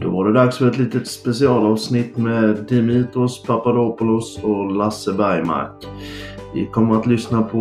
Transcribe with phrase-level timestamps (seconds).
[0.00, 5.86] Då var det dags för ett litet specialavsnitt med Dimitros Papadopoulos och Lasse Bergmark.
[6.54, 7.58] Vi kommer att lyssna på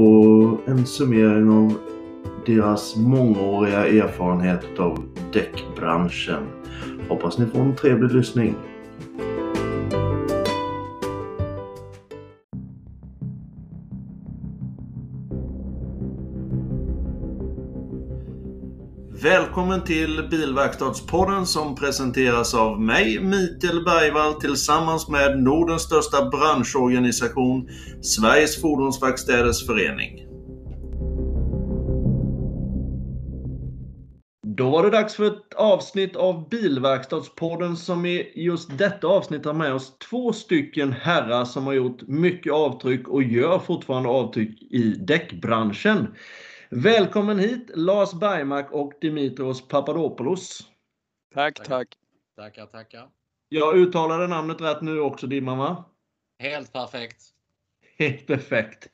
[0.66, 1.74] en summering av
[2.46, 5.04] deras mångåriga erfarenhet av
[5.34, 6.44] däckbranschen.
[7.10, 8.56] Hoppas ni får en trevlig lyssning.
[19.58, 27.70] Välkommen till Bilverkstadspodden som presenteras av mig, Mikael Bergvall, tillsammans med Nordens största branschorganisation,
[28.02, 30.28] Sveriges Fordonsverkstäders Förening.
[34.58, 39.54] Då var det dags för ett avsnitt av Bilverkstadspodden som i just detta avsnitt har
[39.54, 44.96] med oss två stycken herrar som har gjort mycket avtryck och gör fortfarande avtryck i
[45.08, 46.08] däckbranschen.
[46.70, 50.62] Välkommen hit Lars Bergmark och Dimitros Papadopoulos.
[51.34, 51.88] Tack, tack.
[52.36, 53.08] Tackar, tackar.
[53.50, 55.86] Jag uttalade namnet rätt nu också Dimman va?
[56.40, 57.18] Helt perfekt.
[58.00, 58.90] Helt perfekt.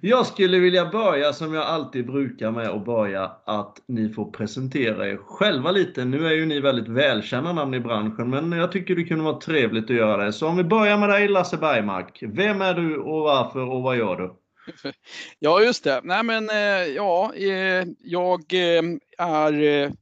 [0.00, 5.08] Jag skulle vilja börja som jag alltid brukar med att börja att ni får presentera
[5.08, 6.04] er själva lite.
[6.04, 9.40] Nu är ju ni väldigt välkända namn i branschen men jag tycker det kunde vara
[9.40, 10.32] trevligt att göra det.
[10.32, 12.22] Så om vi börjar med dig Lasse Bergmark.
[12.22, 14.34] Vem är du och varför och vad gör du?
[15.38, 16.00] Ja, just det.
[16.04, 18.82] Nej, men eh, ja, eh, jag eh,
[19.18, 19.92] är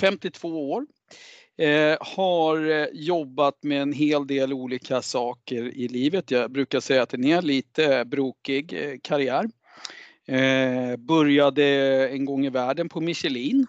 [0.00, 0.86] 52 år.
[2.00, 6.30] Har jobbat med en hel del olika saker i livet.
[6.30, 9.46] Jag brukar säga att det är en lite brokig karriär.
[10.96, 11.64] Började
[12.08, 13.66] en gång i världen på Michelin.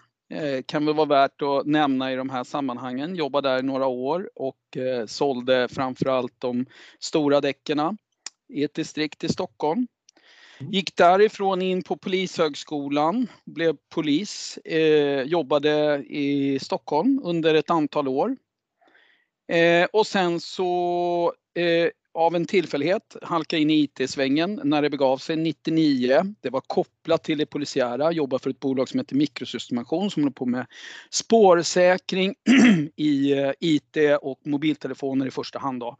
[0.66, 3.14] Kan väl vara värt att nämna i de här sammanhangen.
[3.14, 6.66] Jobbade där i några år och sålde framförallt de
[7.00, 7.98] stora däcken
[8.48, 9.86] i ett distrikt i Stockholm.
[10.60, 10.72] Mm.
[10.72, 18.36] Gick därifrån in på Polishögskolan, blev polis, eh, jobbade i Stockholm under ett antal år.
[19.52, 25.18] Eh, och sen så eh, av en tillfällighet halkade in i IT-svängen när det begav
[25.18, 26.34] sig 99.
[26.40, 30.32] Det var kopplat till det polisiära, jobbade för ett bolag som heter Mikrosystemation som håller
[30.32, 30.66] på med
[31.10, 32.34] spårsäkring
[32.96, 35.80] i eh, IT och mobiltelefoner i första hand.
[35.80, 35.96] Då.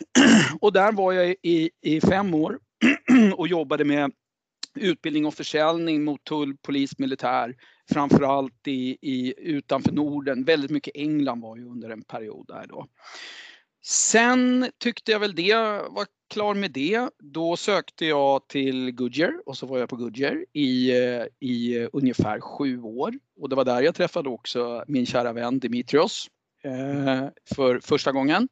[0.60, 2.58] och där var jag i, i fem år
[3.36, 4.12] och jobbade med
[4.74, 7.56] utbildning och försäljning mot tull, polis, militär.
[7.92, 10.44] Framförallt i, i, utanför Norden.
[10.44, 12.86] Väldigt mycket England var ju under en period där då.
[13.82, 15.54] Sen tyckte jag väl det
[15.90, 17.10] var klar med det.
[17.18, 21.88] Då sökte jag till Goodyear och så var jag på Goodyear i, eh, i eh,
[21.92, 23.14] ungefär sju år.
[23.40, 26.26] Och det var där jag träffade också min kära vän Dimitrios
[26.62, 28.48] eh, för första gången.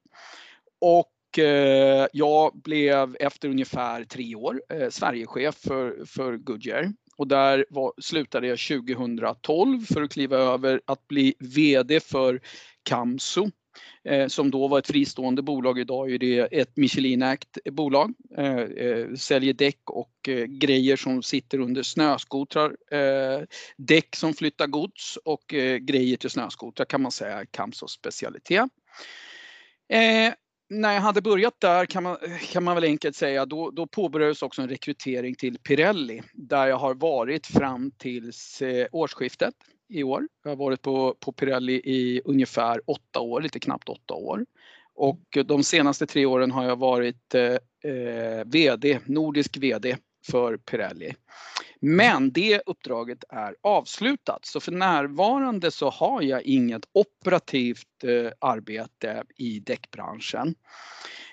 [0.81, 6.93] Och Eh, jag blev efter ungefär tre år eh, Sverigechef för, för Goodyear.
[7.16, 12.41] Och där var, slutade jag 2012 för att kliva över att bli VD för
[12.83, 13.50] Camso
[14.05, 15.78] eh, som då var ett fristående bolag.
[15.78, 18.15] Idag är det ett Michelin Act-bolag.
[18.37, 22.77] Eh, säljer däck och grejer som sitter under snöskotrar.
[23.77, 25.44] däck som flyttar gods och
[25.81, 28.71] grejer till snöskotrar kan man säga är Camsos specialitet
[30.69, 32.17] när jag hade börjat där kan man,
[32.53, 36.77] kan man väl enkelt säga, då, då påbörjades också en rekrytering till Pirelli där jag
[36.77, 39.55] har varit fram tills eh, årsskiftet
[39.89, 40.29] i år.
[40.45, 44.47] Jag har varit på, på Pirelli i ungefär åtta år, lite knappt åtta år.
[44.95, 49.97] Och de senaste tre åren har jag varit eh, eh VD, nordisk VD
[50.27, 51.15] för Pirelli.
[51.81, 59.23] Men det uppdraget är avslutat så för närvarande så har jag inget operativt eh, arbete
[59.37, 60.55] i däckbranschen.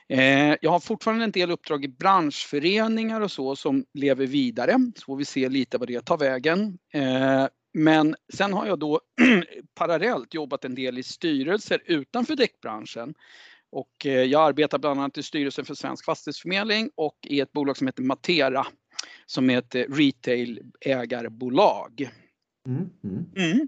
[0.10, 5.06] Eh, jag har fortfarande en del uppdrag i branschföreningar och så som lever vidare så
[5.06, 6.78] får vi se lite vad det tar vägen.
[6.94, 9.02] Eh, men sen har jag då
[9.76, 13.14] parallellt jobbat en del i styrelser utanför däckbranschen.
[13.76, 17.88] Och jag arbetar bland annat i styrelsen för Svensk Fastighetsförmedling och i ett bolag som
[17.88, 18.66] heter Matera
[19.26, 22.10] som är ett retail-ägarbolag.
[22.68, 23.26] Mm, mm.
[23.36, 23.68] Mm.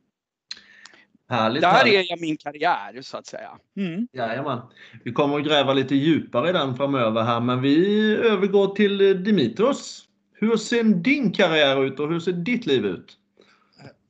[1.30, 1.94] Härligt, Där härligt.
[1.94, 3.57] är jag min karriär så att säga.
[3.77, 4.07] Mm.
[4.13, 4.59] Jajamän.
[5.04, 10.03] Vi kommer att gräva lite djupare i den framöver här men vi övergår till Dimitros.
[10.33, 13.18] Hur ser din karriär ut och hur ser ditt liv ut?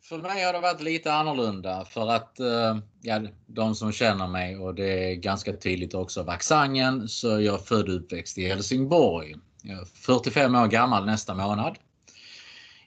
[0.10, 4.58] För mig har det varit lite annorlunda för att eh, ja, de som känner mig
[4.58, 8.48] och det är ganska tydligt också av accenten så jag är född och uppväxt i
[8.48, 9.36] Helsingborg.
[9.62, 11.78] Jag är 45 år gammal nästa månad.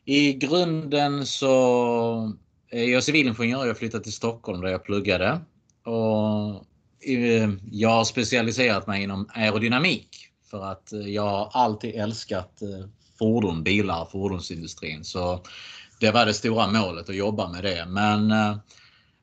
[0.04, 2.32] I grunden så
[2.70, 3.66] är jag civilingenjör.
[3.66, 5.40] Jag flyttade till Stockholm där jag pluggade.
[5.84, 6.54] Och
[7.08, 12.62] eh, jag har specialiserat mig inom aerodynamik för att eh, jag har alltid älskat
[13.18, 15.04] fordon, bilar, fordonsindustrin.
[15.04, 15.40] Så
[16.00, 17.86] det var det stora målet att jobba med det.
[17.88, 18.56] Men eh,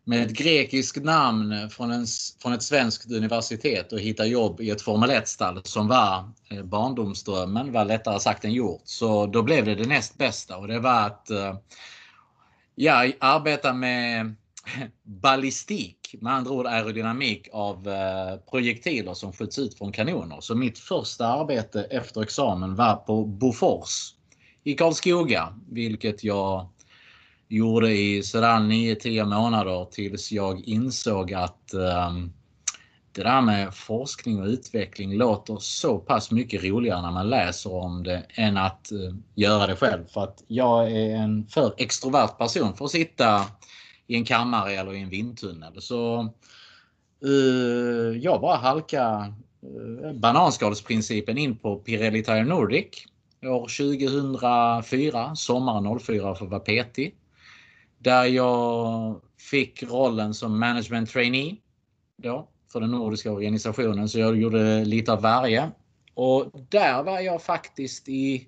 [0.04, 2.06] med ett grekiskt namn från, en,
[2.42, 7.72] från ett svenskt universitet och hitta jobb i ett Formel 1-stall som var eh, barndomsdrömmen,
[7.72, 8.82] var lättare sagt än gjort.
[8.86, 11.56] Så då blev det det näst bästa och det var att eh,
[12.76, 14.36] ja, arbeta med
[15.04, 17.88] ballistik, med andra ord aerodynamik av
[18.50, 20.38] projektiler som skjuts ut från kanoner.
[20.42, 24.17] Så mitt första arbete efter examen var på Bofors
[24.68, 26.68] i Karlskoga, vilket jag
[27.48, 32.34] gjorde i sådär 9-10 månader tills jag insåg att um,
[33.12, 38.04] det där med forskning och utveckling låter så pass mycket roligare när man läser om
[38.04, 40.08] det än att uh, göra det själv.
[40.08, 43.46] För att jag är en för extrovert person för att sitta
[44.08, 45.82] i en kammare eller i en vindtunnel.
[45.82, 46.30] Så
[47.26, 49.34] uh, jag bara halka
[49.64, 53.08] uh, eh, bananskalsprincipen in på Pirelli Tire Nordic
[53.44, 57.16] år 2004, sommaren 04 för att vara petig.
[58.00, 61.56] Där jag fick rollen som management trainee
[62.18, 64.10] då, för den nordiska organisationen.
[64.10, 65.72] Så jag gjorde lite av varje.
[66.14, 68.48] Och där var jag faktiskt i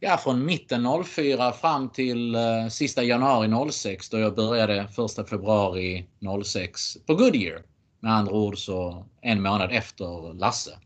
[0.00, 4.88] ja, från mitten 04 fram till uh, sista januari 06 då jag började
[5.20, 6.06] 1 februari
[6.44, 7.62] 06 på Goodyear.
[8.00, 10.78] Med andra ord så en månad efter Lasse.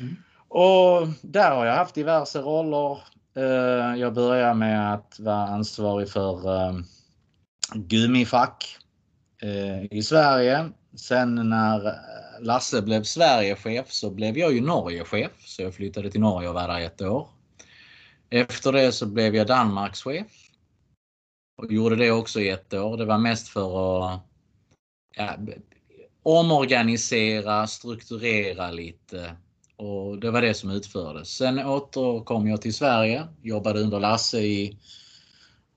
[0.00, 0.16] Mm.
[0.48, 2.98] Och där har jag haft diverse roller.
[3.36, 6.78] Eh, jag började med att vara ansvarig för eh,
[7.74, 8.78] gummifack
[9.42, 10.70] eh, i Sverige.
[10.96, 11.94] Sen när
[12.40, 15.32] Lasse blev Sverigechef så blev jag ju Norgechef.
[15.38, 17.28] Så jag flyttade till Norge och var där ett år.
[18.30, 20.26] Efter det så blev jag Danmarkschef.
[21.58, 22.96] Och gjorde det också i ett år.
[22.96, 24.20] Det var mest för att
[25.16, 25.36] ja,
[26.22, 29.36] omorganisera, strukturera lite.
[29.76, 31.28] Och det var det som utfördes.
[31.28, 33.26] Sen återkom jag till Sverige.
[33.42, 34.78] Jobbade under Lasse i,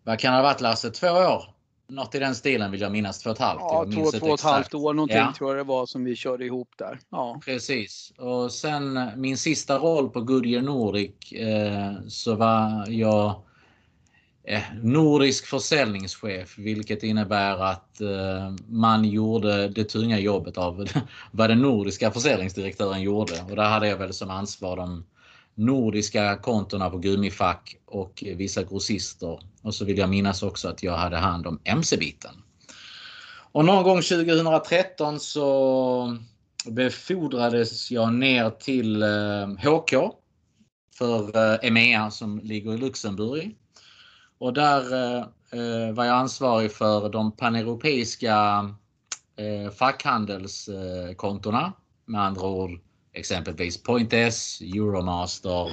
[0.04, 1.44] vad kan det ha varit Lasse, två år?
[1.88, 3.20] Något i den stilen vill jag minnas.
[3.20, 3.62] Två och ett halvt.
[3.62, 5.34] Ja, två, två och ett halvt år någonting ja.
[5.38, 7.00] tror jag det var som vi körde ihop där.
[7.10, 7.42] Ja.
[7.46, 8.14] Precis.
[8.18, 13.42] Och sen min sista roll på Goodyear Nordic eh, så var jag
[14.50, 20.88] Eh, nordisk försäljningschef vilket innebär att eh, man gjorde det tunga jobbet av
[21.32, 23.34] vad den nordiska försäljningsdirektören gjorde.
[23.50, 25.06] Och där hade jag väl som ansvar de
[25.56, 29.40] nordiska kontona på Gummifack och vissa grossister.
[29.62, 32.36] Och så vill jag minnas också att jag hade hand om MC-biten.
[33.52, 36.18] Och någon gång 2013 så
[36.66, 39.94] befordrades jag ner till eh, HK
[40.98, 43.56] för EMEA som ligger i Luxemburg.
[44.40, 44.94] Och där
[45.52, 48.70] eh, var jag ansvarig för de paneuropeiska
[49.36, 51.74] eh, fackhandelskontona.
[52.06, 52.80] Med andra ord
[53.14, 55.72] exempelvis Pointes, Euromaster,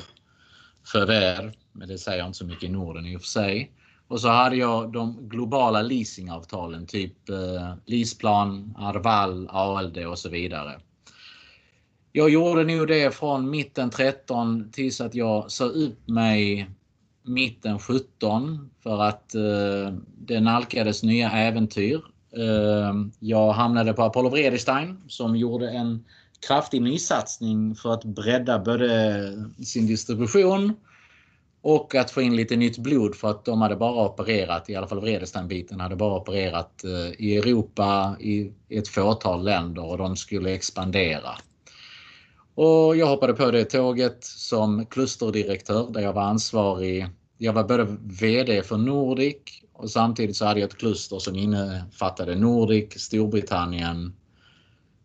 [0.92, 3.72] Fever, men det säger inte så mycket i Norden i och för sig.
[4.08, 10.80] Och så hade jag de globala leasingavtalen, typ eh, Leaseplan, Arval, ALD och så vidare.
[12.12, 16.70] Jag gjorde nog det från mitten 13 tills att jag sa upp mig
[17.26, 22.00] mitten 17 för att eh, det nalkades nya äventyr.
[22.37, 26.05] Eh, jag hamnade på Apollo Vredestein som gjorde en
[26.46, 29.32] kraftig nysatsning för att bredda både
[29.64, 30.75] sin distribution
[31.67, 34.87] och att få in lite nytt blod för att de hade bara opererat, i alla
[34.87, 40.54] fall Vredestein-biten, hade bara opererat eh, i Europa i ett fåtal länder och de skulle
[40.54, 41.30] expandera.
[42.56, 47.06] Och jag hoppade på det tåget som klusterdirektör där jag var ansvarig.
[47.38, 49.36] Jag var både VD för Nordic
[49.72, 54.16] och samtidigt så hade jag ett kluster som innefattade Nordic, Storbritannien,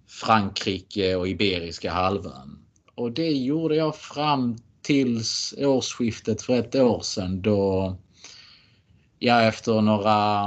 [0.08, 2.60] Frankrike och Iberiska halvön.
[2.96, 7.96] Och det gjorde jag fram tills årsskiftet för ett år sedan då
[9.20, 10.44] ja, efter några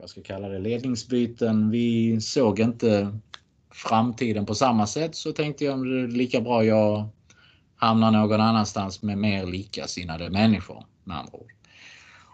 [0.00, 1.70] vad ska jag kalla det, ledningsbyten.
[1.70, 3.18] Vi såg inte
[3.76, 7.08] framtiden på samma sätt så tänkte jag det är lika bra jag
[7.76, 11.52] hamnar någon annanstans med mer likasinnade människor med andra ord.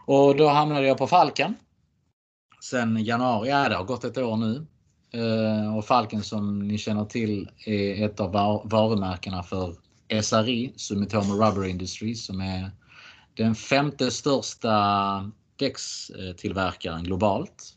[0.07, 1.55] Och då hamnade jag på Falken.
[2.61, 4.67] Sen januari, ja det har gått ett år nu.
[5.13, 8.33] Eh, och Falken som ni känner till är ett av
[8.65, 9.75] varumärkena för
[10.23, 12.71] SRI, Sumitomo Rubber Industries, som är
[13.35, 17.77] den femte största däckstillverkaren globalt.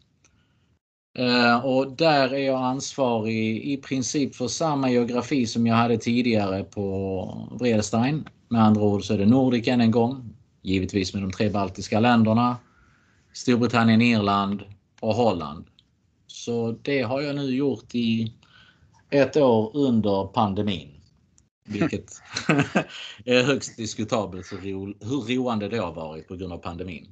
[1.18, 6.64] Eh, och där är jag ansvarig i princip för samma geografi som jag hade tidigare
[6.64, 8.28] på Vredestein.
[8.50, 12.00] Med andra ord så är det Nordic än en gång, givetvis med de tre baltiska
[12.00, 12.58] länderna,
[13.34, 14.64] Storbritannien, Irland
[15.00, 15.66] och Holland.
[16.28, 18.34] Så det har jag nu gjort i
[19.10, 20.90] ett år under pandemin.
[21.68, 22.12] Vilket
[23.26, 27.08] är högst diskutabelt hur, ro, hur roande det har varit på grund av pandemin.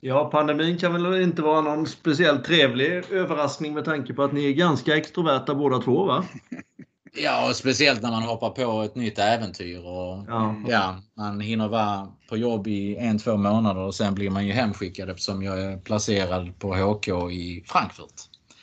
[0.00, 4.44] Ja, pandemin kan väl inte vara någon speciellt trevlig överraskning med tanke på att ni
[4.48, 6.24] är ganska extroverta båda två va?
[7.12, 9.78] Ja, och speciellt när man hoppar på ett nytt äventyr.
[9.78, 10.54] Och, ja.
[10.68, 11.00] ja.
[11.16, 15.10] man hinner vara på jobb i en, två månader och sen blir man ju hemskickad
[15.10, 18.14] eftersom jag är placerad på HK i Frankfurt.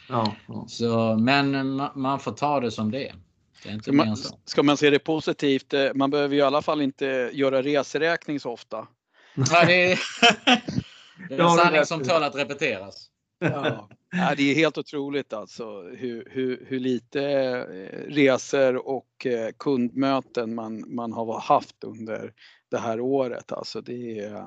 [0.10, 0.66] Ja, ja.
[0.68, 3.16] Så, men man får ta det som det är.
[3.64, 6.44] det är inte ska, man, ska man se det positivt, eh, man behöver ju i
[6.44, 8.88] alla fall inte göra reseräkning så ofta.
[9.36, 10.00] Ja, det är,
[11.30, 13.10] det är en sanning som tål att repeteras.
[13.40, 13.90] Ja.
[14.12, 14.36] ja.
[14.38, 20.96] det är helt otroligt alltså hur, hur, hur lite eh, resor och eh, kundmöten man,
[20.96, 22.34] man har haft under
[22.72, 23.52] det här året.
[23.52, 24.46] Alltså det, är,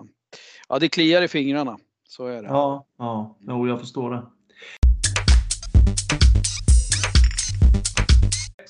[0.69, 1.79] ja, det kliar i fingrarna.
[2.09, 2.49] Så är det.
[2.49, 3.39] Ja, ja.
[3.41, 4.27] Jo, jag förstår det.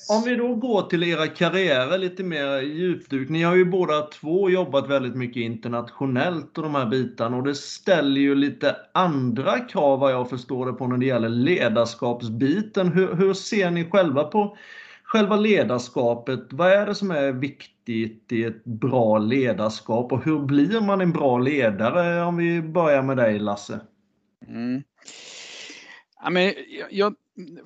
[0.07, 3.29] Om vi då går till era karriärer lite mer djupduk.
[3.29, 7.55] Ni har ju båda två jobbat väldigt mycket internationellt och de här bitarna och det
[7.55, 12.91] ställer ju lite andra krav vad jag förstår det på när det gäller ledarskapsbiten.
[12.91, 14.57] Hur, hur ser ni själva på
[15.03, 16.47] själva ledarskapet?
[16.49, 21.11] Vad är det som är viktigt i ett bra ledarskap och hur blir man en
[21.11, 22.23] bra ledare?
[22.23, 23.79] Om vi börjar med dig Lasse.
[24.47, 24.83] Mm.
[26.23, 26.53] Ja, men
[26.89, 27.15] jag,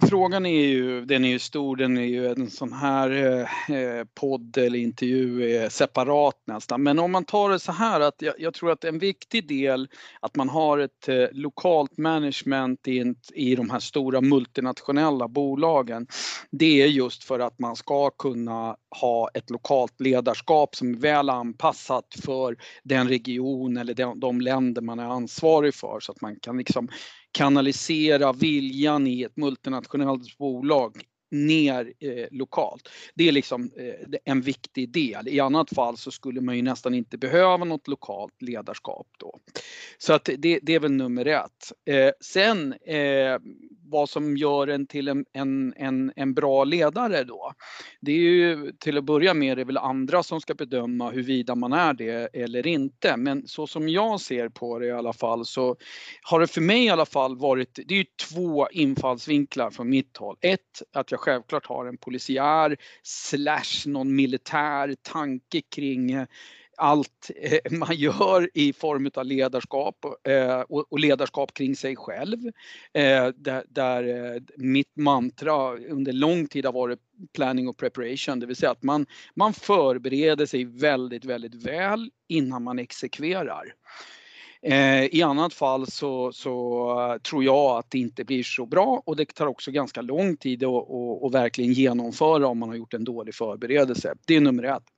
[0.09, 4.05] frågan är ju, den är ju stor, den är ju en sån här eh, eh,
[4.13, 6.83] podd eller intervju är separat nästan.
[6.83, 9.87] Men om man tar det så här att jag, jag tror att en viktig del
[10.19, 16.07] att man har ett eh, lokalt management i, i de här stora multinationella bolagen.
[16.51, 21.29] Det är just för att man ska kunna ha ett lokalt ledarskap som är väl
[21.29, 26.35] anpassat för den region eller de, de länder man är ansvarig för så att man
[26.41, 26.89] kan liksom
[27.33, 32.89] kanalisera viljan i ett multinationellt bolag ner eh, lokalt.
[33.15, 35.27] Det är liksom eh, en viktig del.
[35.27, 39.39] I annat fall så skulle man ju nästan inte behöva något lokalt ledarskap då.
[39.97, 41.71] Så att det, det är väl nummer ett.
[41.85, 43.39] Eh, sen eh,
[43.93, 47.53] vad som gör en till en, en, en, en, bra ledare då.
[48.01, 51.73] Det är ju till att börja med det väl andra som ska bedöma huruvida man
[51.73, 53.17] är det eller inte.
[53.17, 55.75] Men så som jag ser på det i alla fall så
[56.21, 60.17] har det för mig i alla fall varit, det är ju två infallsvinklar från mitt
[60.17, 60.37] håll.
[60.41, 60.59] Ett,
[60.93, 66.25] att jag självklart har en polisiär slash någon militär tanke kring eh,
[66.77, 72.47] allt eh, man gör i form av ledarskap eh, och ledarskap kring sig själv.
[72.93, 73.27] Eh,
[73.69, 76.99] där mitt mantra under lång tid har varit
[77.35, 82.63] planning och preparation, det vill säga att man, man förbereder sig väldigt, väldigt väl innan
[82.63, 83.73] man exekverar.
[85.09, 89.25] I annat fall så, så, tror jag att det inte blir så bra och det
[89.25, 93.03] tar också ganska lång tid att, att, att verkligen genomföra om man har gjort en
[93.03, 94.15] dålig förberedelse.
[94.27, 94.92] Det är nummer ett.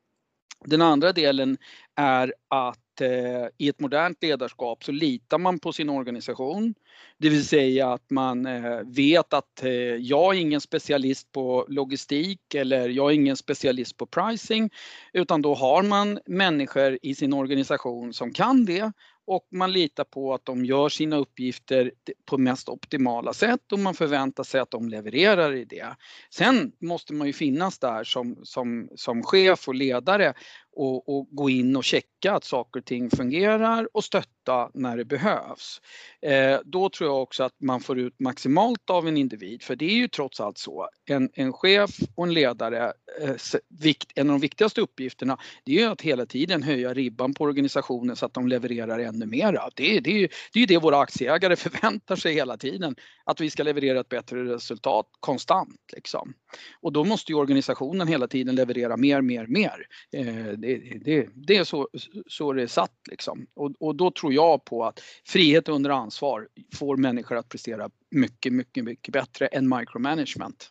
[0.64, 1.58] Den andra delen
[1.96, 6.76] är att eh, i ett modernt ledarskap så litar man på sin organisation.
[7.18, 12.56] Det vill säga att man eh, vet att eh, jag är ingen specialist på logistik
[12.56, 14.70] eller jag är ingen specialist på pricing
[15.14, 18.92] utan då har man människor i sin organisation som kan det
[19.28, 21.92] och man litar på att de gör sina uppgifter
[22.26, 25.96] på mest optimala sätt och man förväntar sig att de levererar i det.
[26.30, 30.34] Sen måste man ju finnas där som, som, som chef och ledare
[30.76, 35.06] och, och, gå in och checka att saker och ting fungerar och stötta när det
[35.06, 35.82] behövs.
[36.22, 39.86] Eh, då tror jag också att man får ut maximalt av en individ för det
[39.86, 40.90] är ju trots allt så.
[41.06, 43.36] En, en chef och en ledare, eh,
[43.82, 47.44] vikt, en av de viktigaste uppgifterna det är ju att hela tiden höja ribban på
[47.44, 49.70] organisationen så att de levererar ännu mera.
[49.76, 53.42] Det, det, är ju, det är ju det våra aktieägare förväntar sig hela tiden, att
[53.42, 55.80] vi ska leverera ett bättre resultat konstant.
[55.94, 56.34] Liksom.
[56.82, 59.88] Och då måste ju organisationen hela tiden leverera mer, mer, mer.
[60.14, 61.88] Eh, det, det, det är så,
[62.28, 63.48] så det är satt liksom.
[63.54, 68.54] Och, och då tror jag på att frihet under ansvar får människor att prestera mycket,
[68.54, 70.70] mycket, mycket bättre än micromanagement.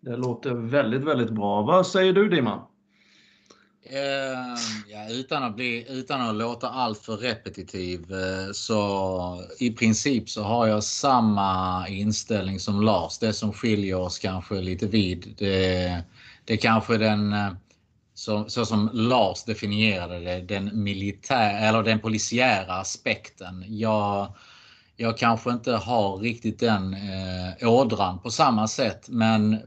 [0.00, 1.62] Det låter väldigt, väldigt bra.
[1.62, 2.60] Vad säger du Dimman?
[3.92, 10.42] Uh, ja, utan, att bli, utan att låta alltför repetitiv uh, så i princip så
[10.42, 13.18] har jag samma inställning som Lars.
[13.18, 16.02] Det som skiljer oss kanske lite vid det,
[16.44, 17.52] det kanske den uh,
[18.14, 23.64] så, så som Lars definierade det, den militär eller den polisiära aspekten.
[23.68, 24.34] Jag,
[24.96, 29.60] jag kanske inte har riktigt den eh, ådran på samma sätt men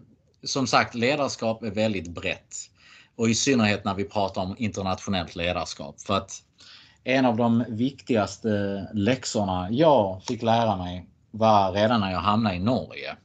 [0.43, 2.55] som sagt ledarskap är väldigt brett.
[3.15, 6.01] Och i synnerhet när vi pratar om internationellt ledarskap.
[6.01, 6.43] För att
[7.03, 12.59] en av de viktigaste läxorna jag fick lära mig var redan när jag hamnade i
[12.59, 13.15] Norge.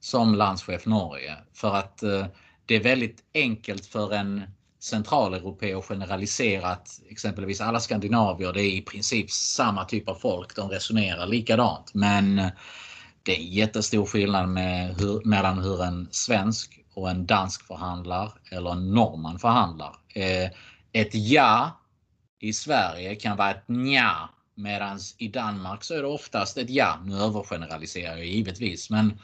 [0.00, 1.36] Som landschef Norge.
[1.54, 2.26] För att eh,
[2.72, 4.42] det är väldigt enkelt för en
[4.80, 8.52] centraleuropé att generalisera att exempelvis alla skandinavier.
[8.52, 10.56] Det är i princip samma typ av folk.
[10.56, 11.94] De resonerar likadant.
[11.94, 12.36] Men
[13.22, 18.72] det är jättestor skillnad med hur, mellan hur en svensk och en dansk förhandlar eller
[18.72, 19.96] en norrman förhandlar.
[20.14, 20.50] Eh,
[20.92, 21.80] ett ja
[22.40, 26.98] i Sverige kan vara ett nja medan i Danmark så är det oftast ett ja.
[27.04, 29.18] Nu övergeneraliserar jag givetvis men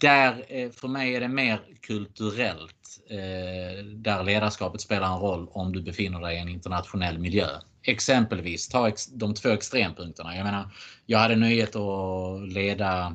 [0.00, 5.72] där eh, för mig är det mer kulturellt eh, där ledarskapet spelar en roll om
[5.72, 7.48] du befinner dig i en internationell miljö.
[7.82, 10.36] Exempelvis ta de två extrempunkterna.
[10.36, 10.70] Jag menar,
[11.06, 13.14] jag hade nöjet att leda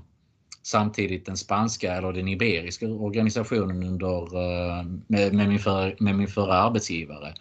[0.64, 6.28] samtidigt den spanska eller den iberiska organisationen under, eh, med, med, min för, med min
[6.28, 7.34] förra arbetsgivare.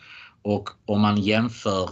[0.43, 1.91] Och om man jämför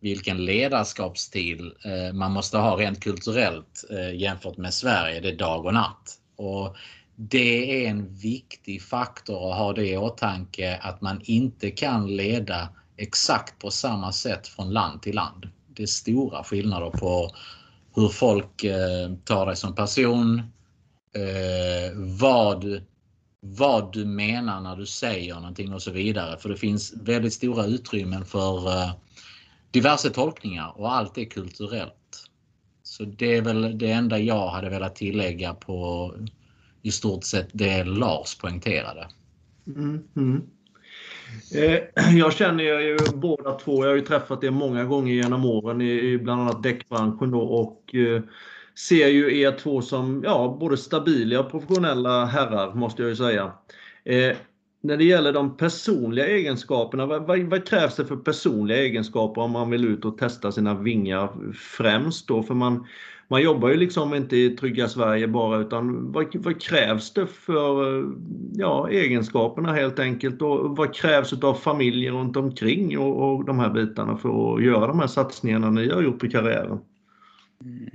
[0.00, 1.74] vilken ledarskapsstil
[2.12, 6.19] man måste ha rent kulturellt jämfört med Sverige, det är dag och natt.
[6.40, 6.76] Och
[7.16, 12.68] det är en viktig faktor att ha det i åtanke att man inte kan leda
[12.96, 15.48] exakt på samma sätt från land till land.
[15.68, 17.30] Det är stora skillnader på
[17.94, 20.38] hur folk eh, tar dig som person,
[21.14, 22.82] eh, vad,
[23.40, 26.38] vad du menar när du säger någonting och så vidare.
[26.38, 28.90] För det finns väldigt stora utrymmen för eh,
[29.70, 31.99] diverse tolkningar och allt är kulturellt.
[33.00, 36.12] Så det är väl det enda jag hade velat tillägga på
[36.82, 39.08] i stort sett det Lars poängterade.
[39.66, 40.42] Mm, mm.
[41.54, 41.80] Eh,
[42.18, 43.84] jag känner ju båda två.
[43.84, 47.94] Jag har ju träffat er många gånger genom åren i, bland annat däckbranschen då, och
[47.94, 48.22] eh,
[48.88, 53.52] ser ju er två som ja, både stabila och professionella herrar, måste jag ju säga.
[54.04, 54.36] Eh,
[54.80, 59.50] när det gäller de personliga egenskaperna, vad, vad, vad, krävs det för personliga egenskaper om
[59.50, 62.42] man vill ut och testa sina vingar främst då?
[62.42, 62.86] För man,
[63.28, 68.04] man jobbar ju liksom inte i trygga Sverige bara utan vad, vad krävs det för
[68.54, 73.70] ja, egenskaperna helt enkelt och vad krävs av familjer runt omkring och, och de här
[73.70, 76.78] bitarna för att göra de här satsningarna ni har gjort i karriären?
[77.64, 77.90] Mm.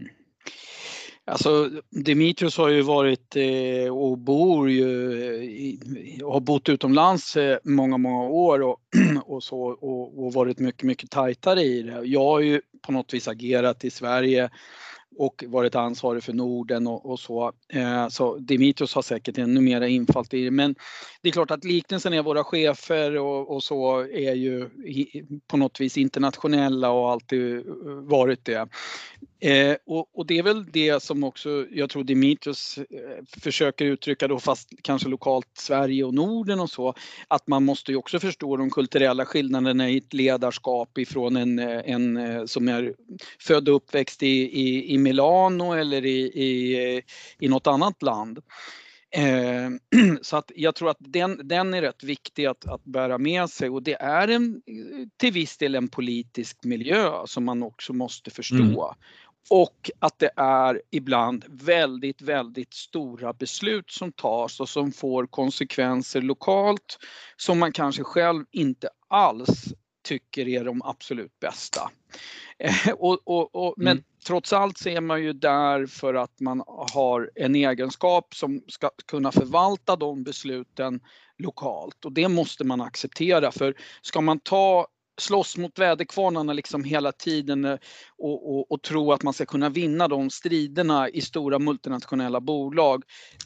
[1.27, 5.79] Alltså Dimitrios har ju varit eh, och bor ju eh, i,
[6.23, 8.77] har bott utomlands eh, många, många år och,
[9.25, 12.05] och så och, och varit mycket, mycket tajtare i det.
[12.05, 14.49] Jag har ju på något vis agerat i Sverige
[15.17, 17.51] och varit ansvarig för Norden och, och så.
[17.69, 20.51] Eh, så Dimitrios har säkert ännu mera infall i det.
[20.51, 20.75] Men
[21.21, 24.69] det är klart att liknelsen är våra chefer och, och så är ju
[25.47, 28.67] på något vis internationella och alltid eh, varit det.
[29.45, 34.27] Eh, och, och, det är väl det som också jag tror Dimitrios eh, försöker uttrycka
[34.27, 36.93] då fast kanske lokalt Sverige och Norden och så.
[37.27, 41.81] Att man måste ju också förstå de kulturella skillnaderna i ett ledarskap ifrån en, eh,
[41.85, 42.93] en eh, som är
[43.39, 47.03] född och uppväxt i, i, i Milano eller i, i, eh,
[47.39, 48.39] i något annat land.
[49.15, 49.69] Eh,
[50.21, 53.69] så att jag tror att den, den är rätt viktig att, att bära med sig
[53.69, 54.61] och det är en,
[55.17, 58.55] till viss del en politisk miljö som man också måste förstå.
[58.55, 58.95] Mm.
[59.49, 66.21] Och att det är ibland väldigt, väldigt stora beslut som tas och som får konsekvenser
[66.21, 66.99] lokalt
[67.37, 69.65] som man kanske själv inte alls
[70.03, 71.91] tycker är de absolut bästa.
[72.59, 74.03] Eh, och, och, och, men mm.
[74.25, 78.89] trots allt så är man ju där för att man har en egenskap som ska
[79.05, 80.99] kunna förvalta de besluten
[81.37, 87.11] lokalt och det måste man acceptera för ska man ta slåss mot väderkvarnarna liksom hela
[87.11, 87.77] tiden eh,
[88.17, 93.03] och, och, och, tro att man ska kunna vinna de striderna i stora multinationella bolag,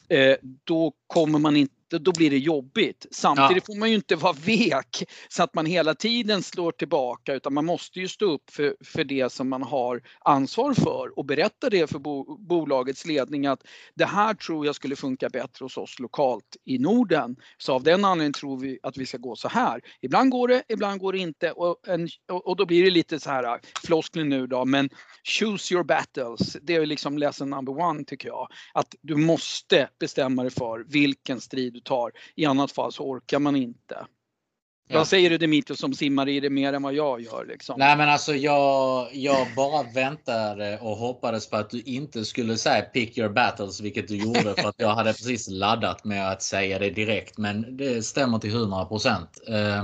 [0.10, 3.06] eh, då kommer man inte då blir det jobbigt.
[3.12, 3.74] Samtidigt ja.
[3.74, 7.66] får man ju inte vara vek så att man hela tiden slår tillbaka utan man
[7.66, 11.90] måste ju stå upp för, för det som man har ansvar för och berätta det
[11.90, 13.64] för bo, bolagets ledning att
[13.96, 17.36] det här tror jag skulle funka bättre hos oss lokalt i Norden.
[17.58, 19.82] Så av den anledningen tror vi att vi ska gå så här.
[20.02, 23.30] Ibland går det, ibland går det inte och, en, och då blir det lite så
[23.30, 24.90] här floskler nu då men
[25.24, 26.58] choose your battles.
[26.62, 28.48] Det är liksom lesson number one tycker jag.
[28.74, 32.12] Att du måste bestämma dig för vilken strid du tar.
[32.36, 34.06] I annat fall så orkar man inte.
[34.92, 34.98] Ja.
[34.98, 37.46] Vad säger du Dimitrios som simmar i det mer än vad jag gör?
[37.46, 37.76] Liksom?
[37.80, 42.82] Nej men alltså jag, jag bara väntade och hoppades på att du inte skulle säga
[42.82, 46.80] pick your battles, vilket du gjorde för att jag hade precis laddat med att säga
[46.80, 47.38] det direkt.
[47.38, 49.30] Men det stämmer till 100 procent.
[49.48, 49.84] Eh,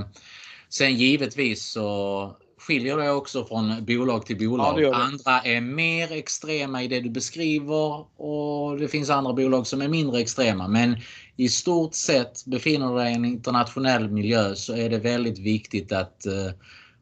[0.68, 4.80] sen givetvis så skiljer det också från bolag till bolag.
[4.80, 9.82] Ja, andra är mer extrema i det du beskriver och det finns andra bolag som
[9.82, 10.68] är mindre extrema.
[10.68, 10.96] Men
[11.36, 15.92] i stort sett befinner du dig i en internationell miljö så är det väldigt viktigt
[15.92, 16.52] att uh,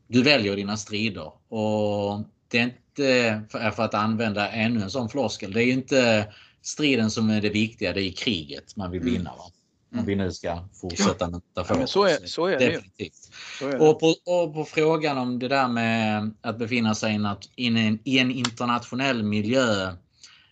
[0.07, 1.33] du väljer dina strider.
[1.49, 6.27] Och det är inte, för att använda ännu en sån floskel, det är inte
[6.63, 9.31] striden som är det viktiga, det är kriget man vill vinna.
[9.31, 9.54] Va?
[9.99, 11.81] Om vi nu ska fortsätta med metaforer.
[11.81, 13.31] Ja, så är, så är det Definitivt.
[13.59, 13.89] Så är det.
[13.89, 17.21] Och, på, och på frågan om det där med att befinna sig
[17.57, 19.93] i en, i en internationell miljö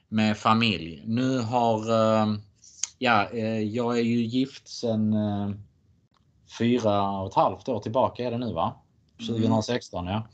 [0.08, 1.02] med familj.
[1.06, 2.34] Nu har, eh,
[2.98, 5.50] ja, eh, jag är ju gift sedan eh,
[6.58, 8.76] fyra och ett halvt år tillbaka är det nu va?
[9.28, 10.28] 2016 ja.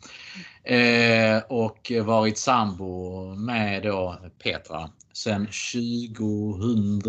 [0.72, 7.02] Eh, och varit sambo med då Petra sen 2000,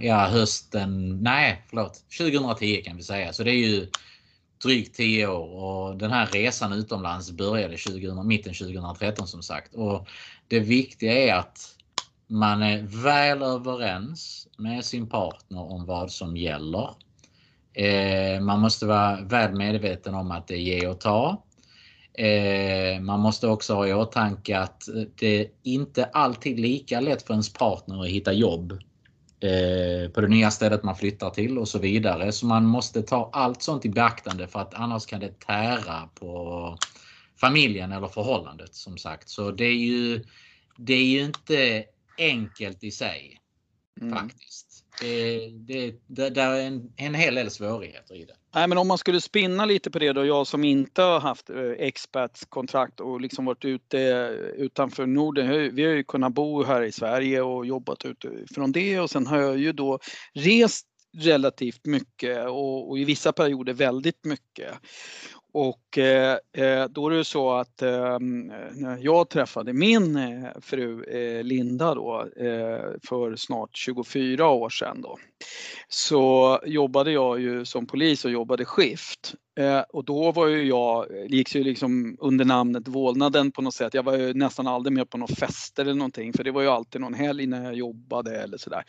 [0.00, 3.32] ja hösten, nej förlåt, 2010 kan vi säga.
[3.32, 3.90] Så det är ju
[4.62, 9.74] drygt 10 år och den här resan utomlands började 2000, mitten 2013 som sagt.
[9.74, 10.08] Och
[10.48, 11.76] det viktiga är att
[12.26, 16.90] man är väl överens med sin partner om vad som gäller.
[17.72, 21.42] Eh, man måste vara väl medveten om att det är ge och ta.
[22.18, 27.52] Eh, man måste också ha i åtanke att det inte alltid lika lätt för ens
[27.52, 28.72] partner att hitta jobb
[29.40, 32.32] eh, på det nya stället man flyttar till och så vidare.
[32.32, 36.78] Så man måste ta allt sånt i beaktande för att annars kan det tära på
[37.40, 39.28] familjen eller förhållandet som sagt.
[39.28, 40.24] Så det är ju,
[40.76, 41.84] det är ju inte
[42.18, 43.40] enkelt i sig.
[44.00, 44.18] Mm.
[44.18, 44.85] Faktiskt.
[45.00, 48.34] Det, det, det, det är en, en hel del svårigheter i det.
[48.54, 51.50] Nej, men om man skulle spinna lite på det då, jag som inte har haft
[51.50, 54.28] eh, expertskontrakt och liksom varit ute eh,
[54.64, 55.74] utanför Norden.
[55.74, 59.38] Vi har ju kunnat bo här i Sverige och jobbat utifrån det och sen har
[59.38, 59.98] jag ju då
[60.34, 60.86] rest
[61.18, 64.74] relativt mycket och, och i vissa perioder väldigt mycket.
[65.58, 68.18] Och eh, eh, då är det så att eh,
[68.72, 75.02] när jag träffade min eh, fru eh, Linda då eh, för snart 24 år sedan
[75.02, 75.18] då,
[75.88, 79.34] så jobbade jag ju som polis och jobbade skift.
[79.58, 83.94] Eh, och då var ju jag, gick ju liksom under namnet Vålnaden på något sätt.
[83.94, 86.68] Jag var ju nästan aldrig med på någon fester eller någonting för det var ju
[86.68, 88.84] alltid någon helg när jag jobbade eller sådär.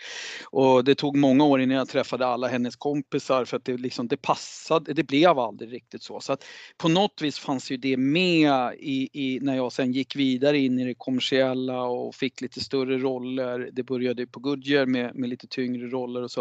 [0.51, 4.07] Och det tog många år innan jag träffade alla hennes kompisar för att det liksom,
[4.07, 6.19] det passade, det blev aldrig riktigt så.
[6.19, 6.45] Så att
[6.77, 10.79] på något vis fanns ju det med i, i när jag sen gick vidare in
[10.79, 13.69] i det kommersiella och fick lite större roller.
[13.73, 16.36] Det började på Goodyear med, med lite tyngre roller och så.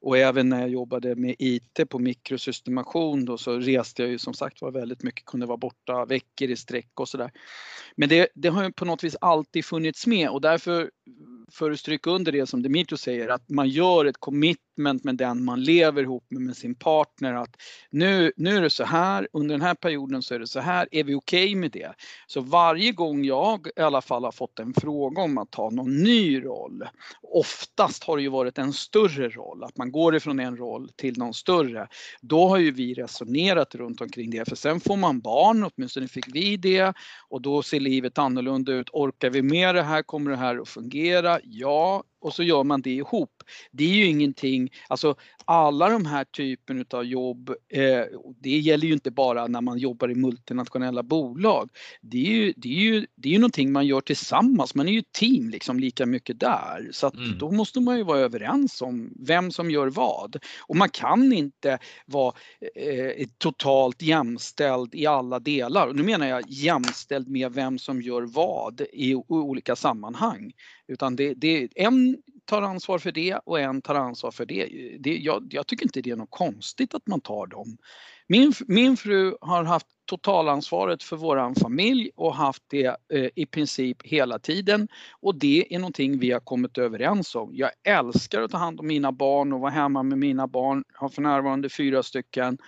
[0.00, 4.34] Och även när jag jobbade med IT på mikrosystemation då så reste jag ju som
[4.34, 7.30] sagt var väldigt mycket, kunde vara borta veckor i sträck och sådär.
[7.96, 10.90] Men det, det har ju på något vis alltid funnits med och därför
[11.52, 14.18] för att stryka under det som Dimitro säger, att man gör ett
[14.76, 17.34] commitment med den man lever ihop med, med sin partner.
[17.34, 17.56] Att
[17.90, 20.88] nu, nu är det så här, under den här perioden så är det så här,
[20.90, 21.92] är vi okej okay med det?
[22.26, 26.02] Så varje gång jag i alla fall har fått en fråga om att ta någon
[26.02, 26.84] ny roll,
[27.22, 31.18] oftast har det ju varit en större roll, att man går ifrån en roll till
[31.18, 31.88] någon större.
[32.20, 36.34] Då har ju vi resonerat runt omkring det, för sen får man barn, åtminstone fick
[36.34, 36.94] vi det,
[37.28, 38.88] och då ser livet annorlunda ut.
[38.92, 40.02] Orkar vi med det här?
[40.02, 41.38] Kommer det här att fungera?
[41.42, 43.42] Ja, och så gör man det ihop.
[43.72, 48.04] Det är ju ingenting, alltså alla de här typen av jobb, eh,
[48.40, 51.70] det gäller ju inte bara när man jobbar i multinationella bolag.
[52.02, 54.92] Det är ju, det är ju, det är ju någonting man gör tillsammans, man är
[54.92, 56.88] ju team liksom lika mycket där.
[56.92, 57.38] Så att mm.
[57.38, 60.36] då måste man ju vara överens om vem som gör vad.
[60.60, 62.34] Och man kan inte vara
[62.76, 65.86] eh, totalt jämställd i alla delar.
[65.86, 70.52] Och nu menar jag jämställd med vem som gör vad i olika sammanhang.
[70.88, 74.66] Utan det, det, en tar ansvar för det och en tar ansvar för det.
[75.00, 77.76] det jag, jag tycker inte det är något konstigt att man tar dem.
[78.28, 84.02] Min, min fru har haft totalansvaret för våran familj och haft det eh, i princip
[84.02, 84.88] hela tiden.
[85.20, 87.50] Och det är någonting vi har kommit överens om.
[87.54, 90.84] Jag älskar att ta hand om mina barn och vara hemma med mina barn.
[90.92, 92.58] Jag har för närvarande fyra stycken.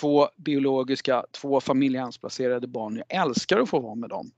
[0.00, 3.02] Två biologiska, två familjehemsplacerade barn.
[3.08, 4.30] Jag älskar att få vara med dem.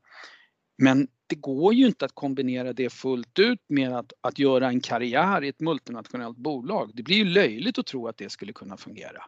[0.78, 4.80] Men det går ju inte att kombinera det fullt ut med att, att göra en
[4.80, 6.90] karriär i ett multinationellt bolag.
[6.94, 9.22] Det blir ju löjligt att tro att det skulle kunna fungera.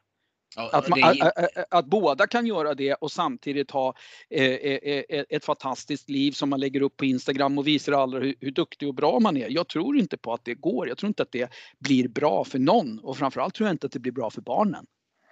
[0.57, 1.27] Ja, att, man, är...
[1.27, 3.95] att, att, att, båda kan göra det och samtidigt ha
[4.31, 8.19] eh, eh, eh, ett fantastiskt liv som man lägger upp på Instagram och visar alla
[8.19, 9.49] hur, hur, duktig och bra man är.
[9.51, 10.89] Jag tror inte på att det går.
[10.89, 13.93] Jag tror inte att det blir bra för någon och framförallt tror jag inte att
[13.93, 14.87] det blir bra för barnen.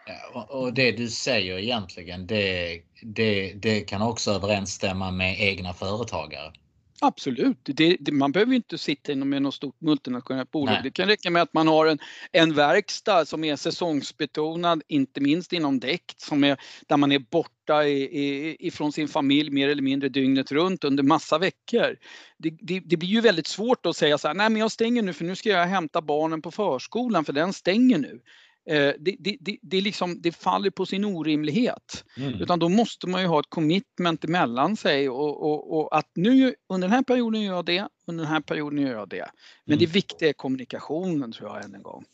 [0.06, 6.52] Ja, och det du säger egentligen, det, det, det kan också överensstämma med egna företagare.
[7.00, 10.72] Absolut, det, det, man behöver inte sitta inom något stort multinationellt bolag.
[10.72, 10.82] Nej.
[10.82, 11.98] Det kan räcka med att man har en,
[12.32, 17.84] en verkstad som är säsongsbetonad, inte minst inom däck, som är, där man är borta
[17.84, 21.96] i, i, ifrån sin familj mer eller mindre dygnet runt under massa veckor.
[22.38, 25.02] Det, det, det, blir ju väldigt svårt att säga så här, nej men jag stänger
[25.02, 28.20] nu för nu ska jag hämta barnen på förskolan för den stänger nu.
[28.66, 32.04] Eh, det, det, det, det, liksom, det faller på sin orimlighet.
[32.16, 32.40] Mm.
[32.40, 36.54] Utan då måste man ju ha ett commitment emellan sig och, och, och, att nu
[36.68, 39.30] under den här perioden gör jag det, under den här perioden gör jag det.
[39.64, 39.78] Men mm.
[39.78, 42.04] det viktiga är kommunikationen tror jag än en gång.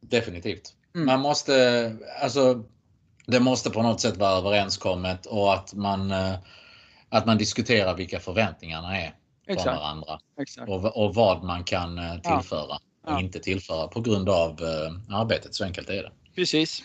[0.00, 0.74] Definitivt.
[0.94, 1.06] Mm.
[1.06, 2.64] Man måste, alltså
[3.26, 6.34] det måste på något sätt vara överenskommet och att man, eh,
[7.08, 9.14] att man diskuterar vilka förväntningarna är
[9.46, 9.62] Exakt.
[9.62, 10.18] från varandra.
[10.40, 10.68] Exakt.
[10.68, 12.80] Och, och vad man kan eh, tillföra ja.
[13.06, 13.20] Och ja.
[13.20, 15.54] inte tillföra på grund av uh, arbetet.
[15.54, 16.12] Så enkelt är det.
[16.34, 16.82] Precis.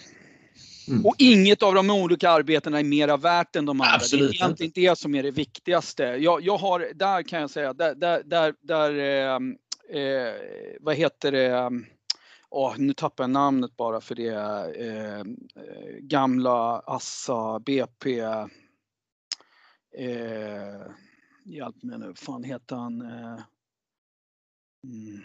[0.87, 1.05] Mm.
[1.05, 3.95] Och inget av de olika arbetena är mera värt än de andra.
[3.95, 6.03] Absolut det är egentligen inte det som är det viktigaste.
[6.03, 9.39] Jag, jag har, där kan jag säga, där, där, där, där eh,
[10.01, 10.33] eh,
[10.79, 11.71] vad heter det,
[12.49, 14.33] oh, nu tappar jag namnet bara för det,
[14.85, 15.23] eh,
[15.99, 18.45] gamla Assa BP, eh,
[21.45, 23.01] hjälp mig nu, fan heter han?
[23.01, 23.39] Eh,
[24.83, 25.21] mm.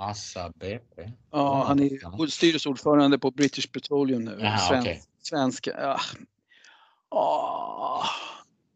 [0.00, 1.10] Assa BP?
[1.30, 4.40] Ja, han är styrelseordförande på British Petroleum nu.
[4.42, 4.98] Aha, svensk, okay.
[5.22, 6.00] svensk ja.
[7.10, 8.04] oh.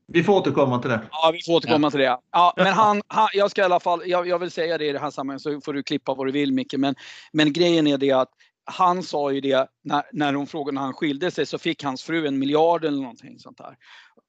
[0.06, 1.00] Vi får återkomma till det.
[1.10, 1.90] Ja, vi får återkomma ja.
[1.90, 2.18] till det.
[2.32, 4.92] Ja, men han, han, jag ska i alla fall, jag, jag, vill säga det i
[4.92, 6.74] det här sammanhanget så får du klippa vad du vill Micke.
[6.76, 6.94] Men,
[7.32, 8.30] men grejen är det att
[8.64, 12.02] han sa ju det när, när de frågade när han skilde sig så fick hans
[12.02, 13.76] fru en miljard eller någonting sånt där.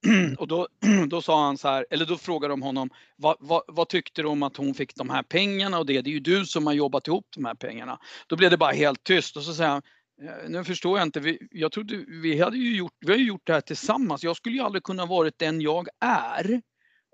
[0.37, 0.67] Och då,
[1.07, 4.27] då sa han så här, eller då frågade de honom, vad, vad, vad, tyckte du
[4.27, 6.73] om att hon fick de här pengarna och det, det är ju du som har
[6.73, 7.99] jobbat ihop de här pengarna.
[8.27, 9.81] Då blev det bara helt tyst och så säger han,
[10.21, 11.19] eh, nu förstår jag inte.
[11.19, 14.23] Vi, jag trodde vi hade ju gjort, vi har ju gjort det här tillsammans.
[14.23, 16.61] Jag skulle ju aldrig kunna varit den jag är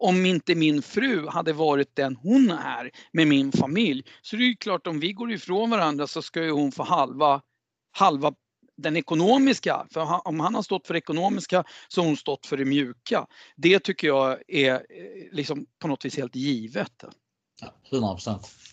[0.01, 4.03] om inte min fru hade varit den hon är med min familj.
[4.21, 6.83] Så det är ju klart om vi går ifrån varandra så ska ju hon få
[6.83, 7.41] halva,
[7.91, 8.33] halva
[8.77, 9.85] den ekonomiska.
[9.91, 13.27] För om han har stått för det ekonomiska så har hon stått för det mjuka.
[13.55, 14.79] Det tycker jag är eh,
[15.31, 17.03] liksom på något vis helt givet.
[17.61, 18.17] Ja, 100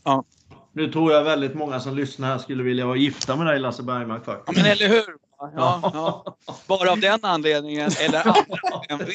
[0.05, 0.25] Ja.
[0.73, 3.83] Nu tror jag väldigt många som lyssnar här skulle vilja vara gifta med dig Lasse
[3.83, 4.59] Bergmark faktiskt.
[4.59, 5.28] Ja, men eller hur?
[5.40, 6.37] Ja, ja.
[6.66, 8.18] Bara av den anledningen eller
[8.88, 9.07] andra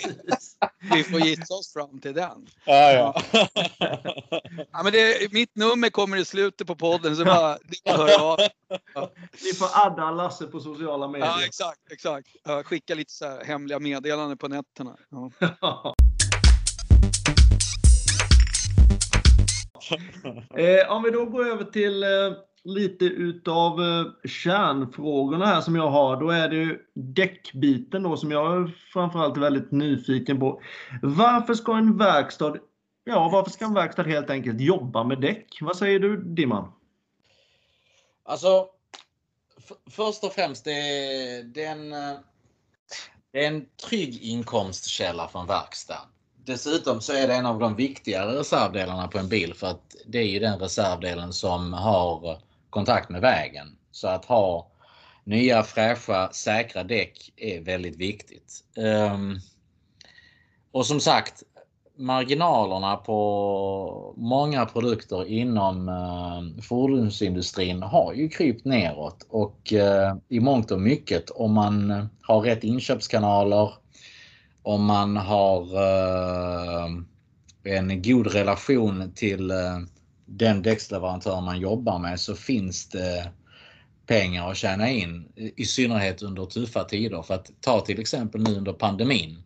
[0.93, 2.47] vi får gissa oss fram till den.
[2.65, 3.21] Ja, ja.
[4.71, 8.31] ja men det, mitt nummer kommer i slutet på podden så bara, det bara hör
[8.31, 8.39] av.
[9.43, 11.27] Ni får adda Lasse på sociala medier.
[11.27, 12.27] Ja exakt, exakt.
[12.65, 14.97] Skicka lite så hemliga meddelanden på nätterna.
[15.09, 15.31] Ja.
[20.57, 22.09] eh, om vi då går över till eh,
[22.63, 26.19] lite utav eh, kärnfrågorna här som jag har.
[26.19, 30.61] Då är det ju däckbiten då som jag är framförallt är väldigt nyfiken på.
[31.01, 32.55] Varför ska en verkstad,
[33.03, 35.57] ja varför ska en verkstad helt enkelt jobba med däck?
[35.61, 36.71] Vad säger du Dimman?
[38.25, 38.67] Alltså,
[39.89, 41.89] först och främst, det är, det är en,
[43.31, 45.99] det är en trygg inkomstkälla för en verkstad.
[46.45, 50.17] Dessutom så är det en av de viktigare reservdelarna på en bil för att det
[50.17, 52.37] är ju den reservdelen som har
[52.73, 53.67] kontakt med vägen.
[53.91, 54.67] Så att ha
[55.23, 58.63] nya fräscha säkra däck är väldigt viktigt.
[58.77, 59.39] Um,
[60.71, 61.43] och som sagt,
[61.97, 70.71] marginalerna på många produkter inom uh, fordonsindustrin har ju krypt neråt och uh, i mångt
[70.71, 73.73] och mycket om man har rätt inköpskanaler
[74.63, 76.91] om man har eh,
[77.63, 79.79] en god relation till eh,
[80.25, 83.31] den däcksleverantör man jobbar med så finns det
[84.05, 85.27] pengar att tjäna in.
[85.35, 87.21] I synnerhet under tuffa tider.
[87.21, 89.43] För att ta till exempel nu under pandemin.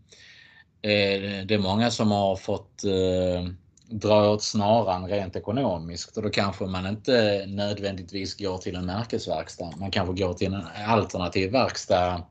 [0.81, 3.51] Eh, det är många som har fått eh,
[3.89, 9.73] dra åt snaran rent ekonomiskt och då kanske man inte nödvändigtvis går till en märkesverkstad.
[9.77, 12.23] Man kanske går till en alternativ verkstad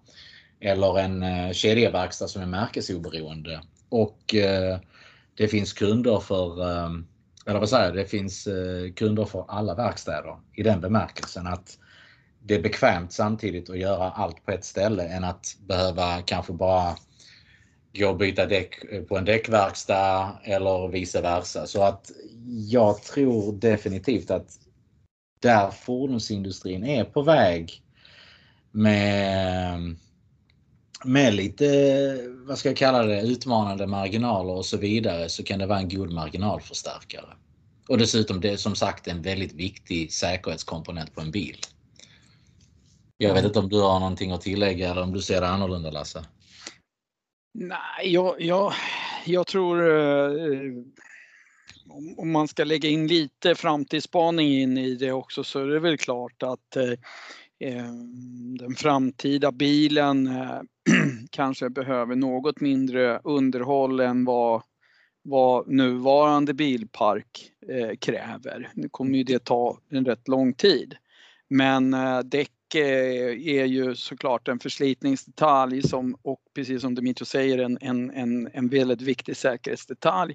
[0.60, 3.60] eller en eh, kedjeverkstad som är märkesoberoende.
[3.88, 4.34] Och
[5.36, 6.62] det finns kunder för,
[7.46, 11.78] eller vad säger det finns eh, kunder för alla verkstäder i den bemärkelsen att
[12.42, 16.96] det är bekvämt samtidigt att göra allt på ett ställe än att behöva kanske bara
[17.92, 21.66] gå och byta däck eh, på en däckverkstad eller vice versa.
[21.66, 22.10] Så att
[22.70, 24.58] jag tror definitivt att
[25.40, 27.82] där fordonsindustrin är på väg
[28.70, 29.96] med
[31.06, 35.66] med lite, vad ska jag kalla det, utmanande marginaler och så vidare så kan det
[35.66, 37.36] vara en god marginalförstärkare.
[37.88, 41.56] Och dessutom det är som sagt en väldigt viktig säkerhetskomponent på en bil.
[43.18, 45.90] Jag vet inte om du har någonting att tillägga eller om du ser det annorlunda
[45.90, 46.24] Lasse?
[47.54, 48.72] Nej, jag, jag,
[49.24, 50.72] jag tror eh,
[52.16, 55.98] om man ska lägga in lite framtidsspaning in i det också så är det väl
[55.98, 56.92] klart att eh,
[57.60, 60.60] Ehm, den framtida bilen eh,
[61.30, 64.62] kanske behöver något mindre underhåll än vad,
[65.22, 68.70] vad nuvarande bilpark eh, kräver.
[68.74, 70.96] Nu kommer ju det ta en rätt lång tid.
[71.48, 77.58] Men eh, däck eh, är ju såklart en förslitningsdetalj som, och precis som Dimitri säger
[77.58, 80.34] en, en, en, en väldigt viktig säkerhetsdetalj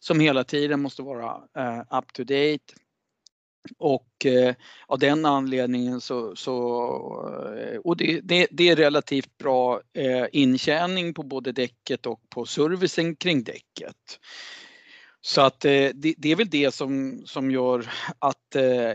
[0.00, 1.36] som hela tiden måste vara
[1.98, 2.74] up to date.
[3.78, 4.54] Och eh,
[4.86, 6.56] av den anledningen så, så
[7.58, 12.46] eh, och det, det, det, är relativt bra eh, intjäning på både däcket och på
[12.46, 14.20] servicen kring däcket.
[15.26, 18.92] Så att eh, det, det, är väl det som, som gör att eh,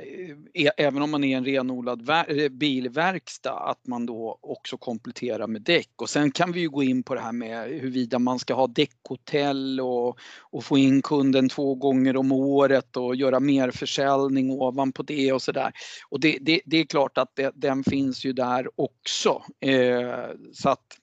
[0.78, 5.62] även om man är en renodlad ver, eh, bilverkstad att man då också kompletterar med
[5.62, 5.90] däck.
[5.96, 8.68] Och sen kan vi ju gå in på det här med huruvida man ska ha
[8.68, 15.04] däckhotell och, och få in kunden två gånger om året och göra mer försäljning ovanpå
[15.04, 15.72] det och sådär.
[16.10, 19.44] Och det, det, det, är klart att det, den finns ju där också.
[19.60, 20.98] Eh, så att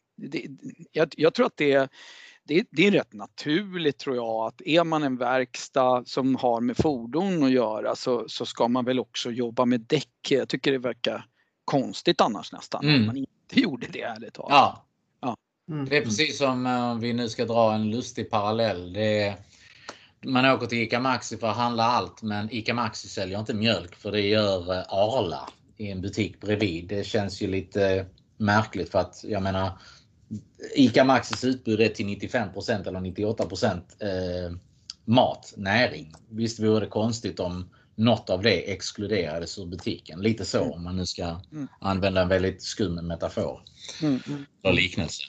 [0.92, 1.90] jag, jag tror att det
[2.48, 6.76] det, det, är rätt naturligt tror jag att är man en verkstad som har med
[6.76, 10.28] fordon att göra så, så ska man väl också jobba med däck.
[10.28, 11.26] Jag tycker det verkar
[11.64, 13.06] konstigt annars nästan mm.
[13.06, 13.30] man inte
[13.60, 14.50] gjorde det ärligt talat.
[14.52, 14.86] Ja.
[15.20, 15.36] ja.
[15.68, 15.88] Mm.
[15.88, 18.92] Det är precis som eh, om vi nu ska dra en lustig parallell.
[18.92, 19.36] Det är,
[20.24, 23.94] man åker till ICA Maxi för att handla allt men ICA Maxi säljer inte mjölk
[23.94, 26.88] för det gör eh, Arla i en butik bredvid.
[26.88, 28.06] Det känns ju lite
[28.36, 29.70] märkligt för att jag menar
[30.74, 34.56] ICA Maxis utbud är till 95% eller 98 eh,
[35.04, 36.12] mat, näring.
[36.30, 40.20] Visst vore det konstigt om något av det exkluderades ur butiken.
[40.20, 40.72] Lite så mm.
[40.72, 41.68] om man nu ska mm.
[41.80, 43.60] använda en väldigt skum metafor.
[44.02, 44.20] Mm.
[44.62, 45.22] För liknelse.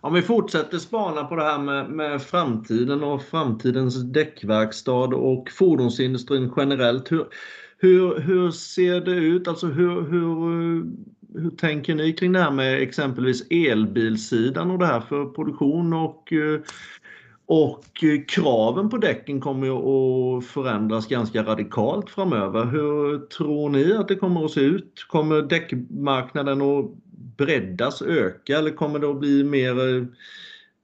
[0.00, 6.52] Om vi fortsätter spana på det här med, med framtiden och framtidens däckverkstad och fordonsindustrin
[6.56, 7.12] generellt.
[7.12, 7.26] Hur,
[7.78, 9.48] hur, hur ser det ut?
[9.48, 10.84] Alltså hur, hur
[11.34, 16.32] hur tänker ni kring det här med exempelvis elbilsidan och det här för produktion och
[16.32, 16.60] eh,
[17.46, 22.64] och eh, kraven på däcken kommer ju att förändras ganska radikalt framöver.
[22.64, 25.06] Hur tror ni att det kommer att se ut?
[25.08, 26.84] Kommer däckmarknaden att
[27.36, 30.04] breddas, öka eller kommer det att bli mer, eh,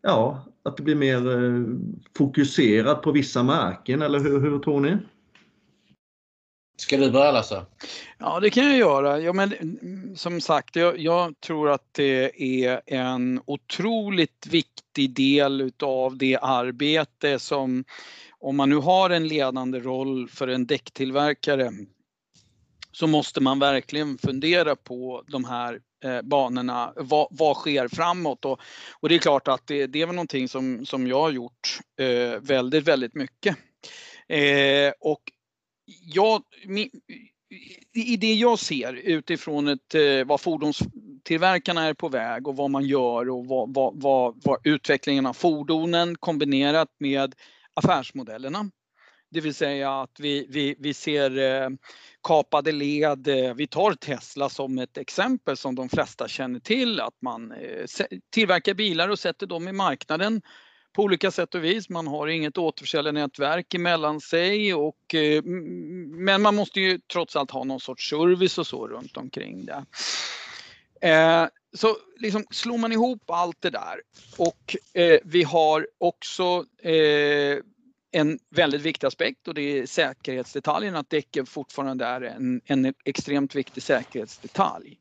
[0.02, 1.22] ja, att det blir mer
[2.16, 4.96] fokuserat på vissa märken eller hur, hur tror ni?
[6.80, 7.64] Ska du börja Lasse?
[8.18, 9.20] Ja det kan jag göra.
[9.20, 9.52] Ja, men,
[10.16, 17.38] som sagt, jag, jag, tror att det är en otroligt viktig del utav det arbete
[17.38, 17.84] som
[18.40, 21.70] om man nu har en ledande roll för en däcktillverkare
[22.92, 26.92] så måste man verkligen fundera på de här eh, banorna.
[26.96, 28.44] Vad, vad, sker framåt?
[28.44, 28.60] Och,
[29.00, 31.78] och det är klart att det, det är väl någonting som, som jag har gjort
[32.00, 33.56] eh, väldigt, väldigt mycket.
[34.28, 35.22] Eh, och
[36.02, 36.42] jag,
[37.94, 42.84] i det jag ser utifrån ett, eh, vad fordonstillverkarna är på väg och vad man
[42.84, 47.34] gör och vad, vad, vad, vad utvecklingen av fordonen kombinerat med
[47.74, 48.70] affärsmodellerna.
[49.30, 51.70] Det vill säga att vi, vi, vi ser eh,
[52.22, 53.28] kapade led.
[53.28, 58.06] Eh, vi tar Tesla som ett exempel som de flesta känner till, att man eh,
[58.30, 60.42] tillverkar bilar och sätter dem i marknaden
[60.98, 61.88] på olika sätt och vis.
[61.88, 67.64] Man har inget återförsäljarnätverk emellan sig och, eh, men man måste ju trots allt ha
[67.64, 69.84] någon sorts service och så runt omkring det.
[71.08, 74.00] Eh, så liksom slår man ihop allt det där
[74.36, 76.64] och eh, vi har också
[78.10, 83.54] en väldigt viktig aspekt och det är säkerhetsdetaljen, att däcken fortfarande är en, en extremt
[83.54, 84.98] viktig säkerhetsdetalj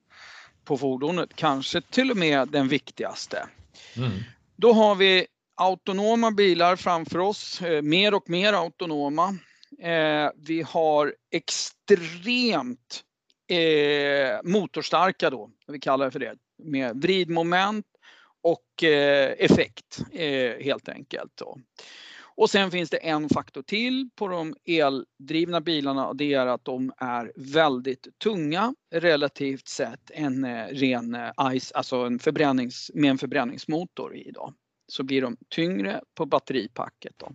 [0.66, 3.48] på fordonet, kanske till och med den viktigaste.
[3.96, 4.12] Mm.
[4.56, 9.38] Då har vi autonoma bilar framför oss, eh, mer och mer autonoma.
[9.80, 13.04] Eh, vi har extremt
[13.50, 17.86] eh, motorstarka då, vi kallar det för det, med vridmoment
[18.44, 21.32] och eh, effekt eh, helt enkelt.
[21.36, 21.58] Då.
[22.36, 26.66] Och sen finns det en faktor till på de eldrivna bilarna och det är att
[26.66, 31.18] de är väldigt tunga relativt sett en eh, ren
[31.54, 34.32] ICE, alltså en förbrännings, med en förbränningsmotor i.
[34.32, 34.54] Då
[34.88, 37.14] så blir de tyngre på batteripacket.
[37.18, 37.32] Då.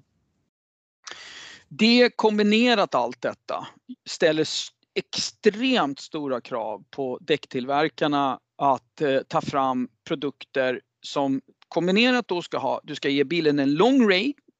[1.68, 3.66] Det kombinerat allt detta
[4.04, 4.46] ställer
[4.94, 12.80] extremt stora krav på däcktillverkarna att eh, ta fram produkter som kombinerat då ska ha,
[12.84, 14.10] du ska ge bilen en lång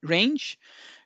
[0.06, 0.56] range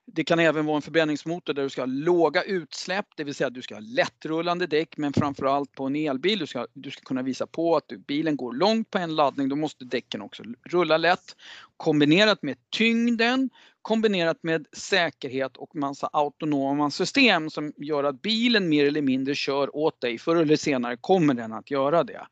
[0.06, 3.48] det kan även vara en förbränningsmotor där du ska ha låga utsläpp, det vill säga
[3.48, 7.00] att du ska ha lättrullande däck men framförallt på en elbil, du ska, du ska
[7.00, 10.96] kunna visa på att bilen går långt på en laddning, då måste däcken också rulla
[10.96, 11.36] lätt.
[11.76, 13.50] Kombinerat med tyngden,
[13.82, 19.76] kombinerat med säkerhet och massa autonoma system som gör att bilen mer eller mindre kör
[19.76, 20.18] åt dig.
[20.18, 22.26] Förr eller senare kommer den att göra det.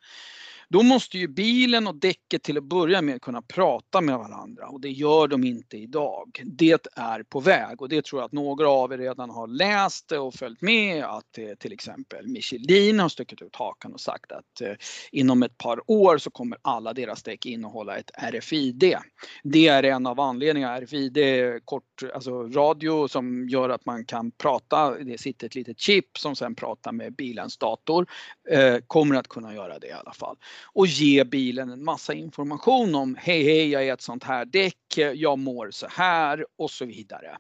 [0.75, 4.81] Då måste ju bilen och däcket till att börja med kunna prata med varandra och
[4.81, 6.43] det gör de inte idag.
[6.45, 10.13] Det är på väg och det tror jag att några av er redan har läst
[10.13, 14.61] och följt med att eh, till exempel Michelin har stuckit ut hakan och sagt att
[14.61, 14.73] eh,
[15.13, 18.95] inom ett par år så kommer alla deras däck innehålla ett RFID.
[19.45, 20.81] Det är en av anledningarna.
[20.81, 24.99] RFID är kort, alltså radio som gör att man kan prata.
[24.99, 28.07] Det sitter ett litet chip som sen pratar med bilens dator.
[28.51, 30.37] Eh, kommer att kunna göra det i alla fall.
[30.65, 34.77] Och ge bilen en massa information om hej hej jag är ett sånt här däck,
[35.15, 37.37] jag mår så här och så vidare.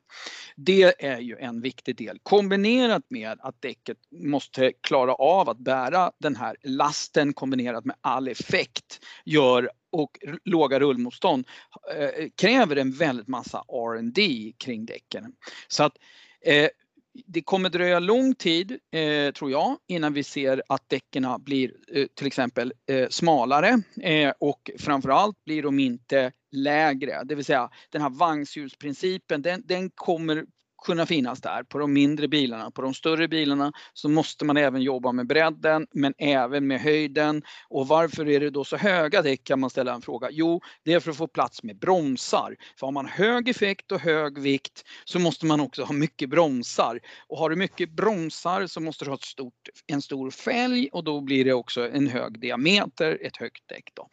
[0.56, 6.12] Det är ju en viktig del kombinerat med att däcket måste klara av att bära
[6.20, 11.46] den här lasten kombinerat med all effekt gör och låga rullmotstånd
[11.96, 15.32] eh, kräver en väldigt massa R&D kring däcken.
[15.68, 15.96] Så att
[16.40, 16.68] eh,
[17.26, 22.06] det kommer dröja lång tid, eh, tror jag, innan vi ser att däcken blir eh,
[22.14, 27.24] till exempel eh, smalare eh, och framförallt blir de inte lägre.
[27.24, 30.44] Det vill säga den här vagnshjulsprincipen, den, den kommer
[30.84, 32.70] kunna finnas där på de mindre bilarna.
[32.70, 37.42] På de större bilarna så måste man även jobba med bredden men även med höjden.
[37.68, 40.28] Och varför är det då så höga däck kan man ställa en fråga.
[40.30, 42.56] Jo, det är för att få plats med bromsar.
[42.78, 47.00] För har man hög effekt och hög vikt så måste man också ha mycket bromsar.
[47.28, 51.04] Och har du mycket bromsar så måste du ha ett stort, en stor fälg och
[51.04, 53.90] då blir det också en hög diameter, ett högt däck.
[53.94, 54.08] Då.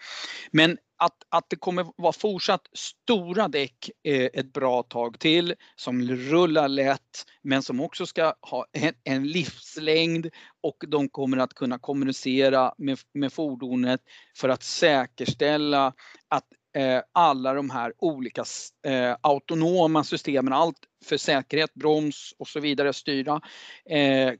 [0.51, 6.01] Men att, att det kommer vara fortsatt stora däck eh, ett bra tag till som
[6.07, 10.29] rullar lätt men som också ska ha en, en livslängd
[10.63, 14.01] och de kommer att kunna kommunicera med, med fordonet
[14.37, 15.93] för att säkerställa
[16.27, 18.43] att Eh, alla de här olika
[18.85, 23.41] eh, autonoma systemen, allt för säkerhet, broms och så vidare styra.
[23.85, 24.35] Eh, eh,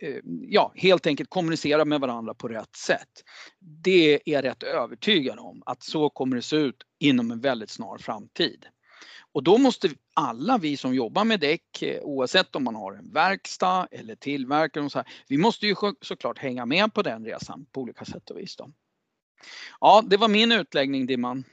[0.00, 3.24] eh, ja, helt enkelt kommunicera med varandra på rätt sätt.
[3.60, 7.70] Det är jag rätt övertygad om att så kommer det se ut inom en väldigt
[7.70, 8.66] snar framtid.
[9.32, 13.12] Och då måste alla vi som jobbar med däck, eh, oavsett om man har en
[13.12, 17.66] verkstad eller tillverkare, och så här, vi måste ju såklart hänga med på den resan
[17.72, 18.56] på olika sätt och vis.
[18.56, 18.70] Då.
[19.80, 21.44] Ja, det var min utläggning Dimman.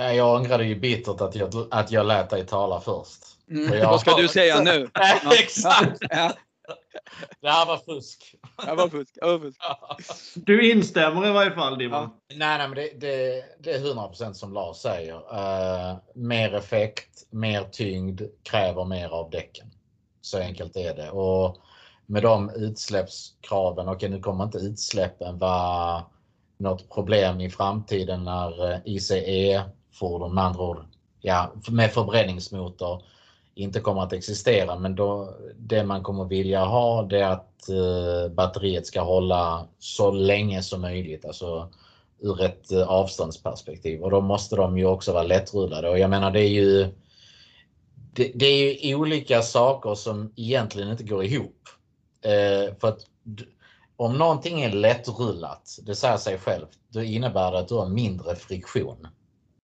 [0.00, 3.22] Jag ångrade ju bittert att jag, att jag lät dig tala först.
[3.50, 3.78] Mm.
[3.78, 3.90] Jag...
[3.90, 4.88] Vad ska du säga nu?
[5.40, 5.98] Exakt!
[6.00, 6.32] Ja.
[7.40, 8.34] Det här var fusk.
[8.66, 9.14] Det var fusk.
[9.14, 9.60] Det var fusk.
[10.34, 12.10] Du instämmer i varje fall Dimman?
[12.28, 12.36] Ja.
[12.36, 15.14] Nej, nej, men det, det, det är 100% som Lars säger.
[15.14, 19.66] Uh, mer effekt, mer tyngd kräver mer av däcken.
[20.20, 21.10] Så enkelt är det.
[21.10, 21.56] Och
[22.06, 26.04] med de utsläppskraven, och nu kommer inte utsläppen vara
[26.58, 28.78] något problem i framtiden när eh,
[29.92, 30.84] fordon med andra ord,
[31.20, 33.02] ja, med förbränningsmotor
[33.54, 34.78] inte kommer att existera.
[34.78, 40.10] Men då, det man kommer vilja ha det är att eh, batteriet ska hålla så
[40.10, 41.68] länge som möjligt, alltså
[42.20, 44.02] ur ett eh, avståndsperspektiv.
[44.02, 45.88] Och då måste de ju också vara lättrullade.
[45.88, 46.88] Och jag menar det är ju
[48.12, 51.68] det, det är ju olika saker som egentligen inte går ihop.
[52.22, 53.06] Eh, för att
[53.96, 58.36] om någonting är lättrullat, det säger sig självt, då innebär det att du har mindre
[58.36, 59.08] friktion.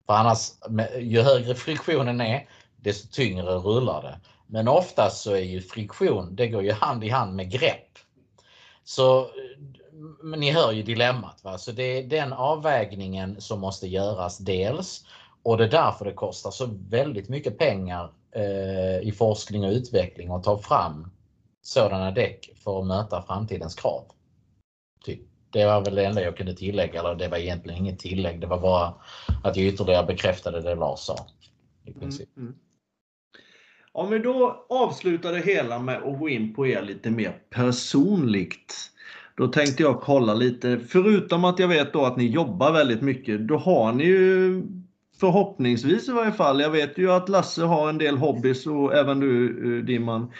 [0.06, 0.50] För annars,
[0.98, 4.20] ju högre friktionen är, desto tyngre rullar det.
[4.46, 7.98] Men oftast så är ju friktion, det går ju hand i hand med grepp.
[8.84, 9.30] Så
[10.22, 11.44] men ni hör ju dilemmat.
[11.44, 11.58] Va?
[11.58, 15.04] Så det är den avvägningen som måste göras dels
[15.42, 20.30] och det är därför det kostar så väldigt mycket pengar eh, i forskning och utveckling
[20.30, 21.10] att ta fram
[21.62, 24.04] sådana däck för att möta framtidens krav.
[25.04, 25.20] Typ.
[25.54, 28.40] Det var väl det enda jag kunde tillägga, eller det var egentligen inget tillägg.
[28.40, 28.94] Det var bara
[29.44, 31.16] att jag ytterligare bekräftade det Lars sa.
[31.84, 32.36] I mm, princip.
[32.36, 32.58] Mm, mm.
[33.92, 38.90] Om vi då avslutar det hela med att gå in på er lite mer personligt.
[39.36, 43.48] Då tänkte jag kolla lite, förutom att jag vet då att ni jobbar väldigt mycket,
[43.48, 44.62] då har ni ju
[45.20, 49.20] förhoppningsvis i varje fall, jag vet ju att Lasse har en del hobbys och även
[49.20, 49.46] du
[49.78, 50.32] eh, Dimman.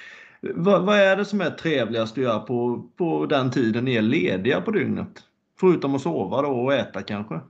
[0.54, 4.02] Vad, vad är det som är trevligast att göra på, på den tiden ni är
[4.02, 5.22] lediga på dygnet?
[5.60, 7.40] Förutom att sova då och äta kanske?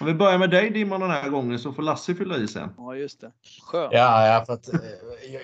[0.00, 2.74] Om vi börjar med dig Dimman den här gången så får Lasse fylla i sen.
[2.76, 3.30] Ja just det.
[3.62, 3.92] Skönt.
[3.92, 4.80] Ja, ja för att, eh,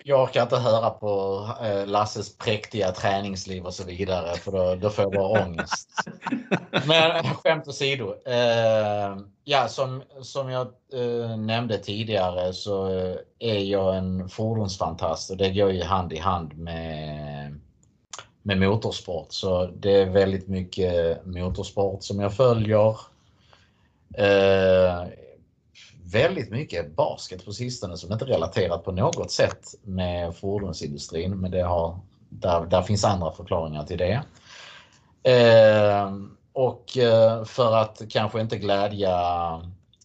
[0.05, 4.91] jag orkar inte höra på eh, Lasses präktiga träningsliv och så vidare för då, då
[4.91, 5.89] får jag bara ångest.
[6.87, 8.15] Men skämt åsido.
[8.27, 10.69] Eh, ja, som, som jag
[11.39, 12.87] nämnde tidigare så
[13.39, 17.61] är jag en fordonsfantast och det går ju hand i hand med
[18.43, 19.33] med motorsport.
[19.33, 22.97] Så det är väldigt mycket motorsport som jag följer.
[24.15, 25.05] Eh,
[26.13, 31.41] väldigt mycket basket på sistone som inte relaterat på något sätt med fordonsindustrin.
[31.41, 31.99] Men det har,
[32.29, 34.23] där, där finns andra förklaringar till det.
[35.23, 36.13] Eh,
[36.53, 39.21] och eh, för att kanske inte glädja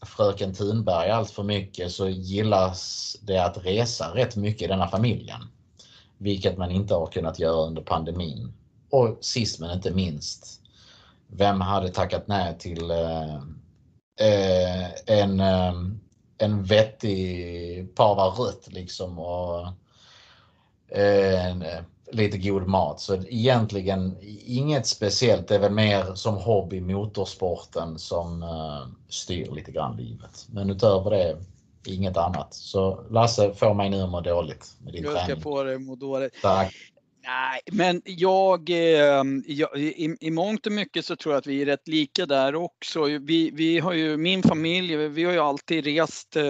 [0.06, 5.40] fröken Thunberg allt för mycket så gillas det att resa rätt mycket i denna familjen.
[6.18, 8.54] Vilket man inte har kunnat göra under pandemin.
[8.90, 10.62] Och sist men inte minst,
[11.28, 13.42] vem hade tackat nej till eh,
[14.20, 15.74] eh, eh en, eh,
[16.38, 19.68] en vettig pava rött liksom och
[20.98, 21.56] eh,
[22.12, 23.00] lite god mat.
[23.00, 25.48] Så egentligen inget speciellt.
[25.48, 30.48] Det är väl mer som hobby motorsporten som uh, styr lite grann livet.
[30.48, 31.38] Men utöver det
[31.86, 32.54] inget annat.
[32.54, 35.82] Så Lasse, får mig nu att må dåligt med din Jag ska få dig att
[35.82, 36.34] må dåligt.
[36.42, 36.74] Tack.
[37.28, 41.62] Nej, men jag, ehm, jag, i, i mångt och mycket så tror jag att vi
[41.62, 43.04] är rätt lika där också.
[43.04, 46.44] Vi, vi har ju, min familj, vi har ju alltid rest eh,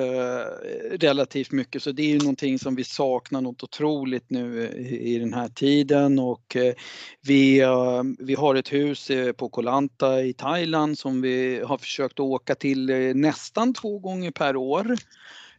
[0.91, 5.15] relativt mycket så det är ju någonting som vi saknar något otroligt nu eh, i,
[5.15, 6.73] i den här tiden och eh,
[7.21, 12.19] vi, ehm, vi har ett hus på Koh Lanta i Thailand som vi har försökt
[12.19, 14.95] åka till nästan två gånger per år.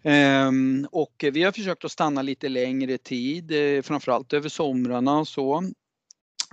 [0.07, 5.29] Ehm, och vi har försökt att stanna lite längre tid, eh, framförallt över somrarna och
[5.29, 5.63] så.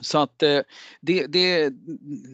[0.01, 0.59] Så att eh,
[1.01, 1.69] det, det,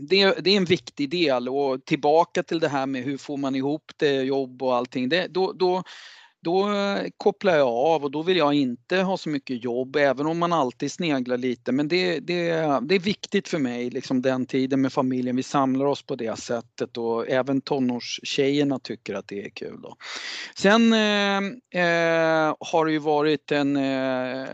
[0.09, 3.55] det, det är en viktig del och tillbaka till det här med hur får man
[3.55, 5.09] ihop det, jobb och allting.
[5.09, 5.83] Det, då, då,
[6.41, 10.25] då eh, kopplar jag av och då vill jag inte ha så mycket jobb även
[10.25, 11.71] om man alltid sneglar lite.
[11.71, 15.35] Men det, det, det är viktigt för mig, liksom den tiden med familjen.
[15.35, 19.81] Vi samlar oss på det sättet och även tonårstjejerna tycker att det är kul.
[19.81, 19.95] Då.
[20.55, 21.37] Sen eh,
[21.83, 24.47] eh, har det ju varit en, eh,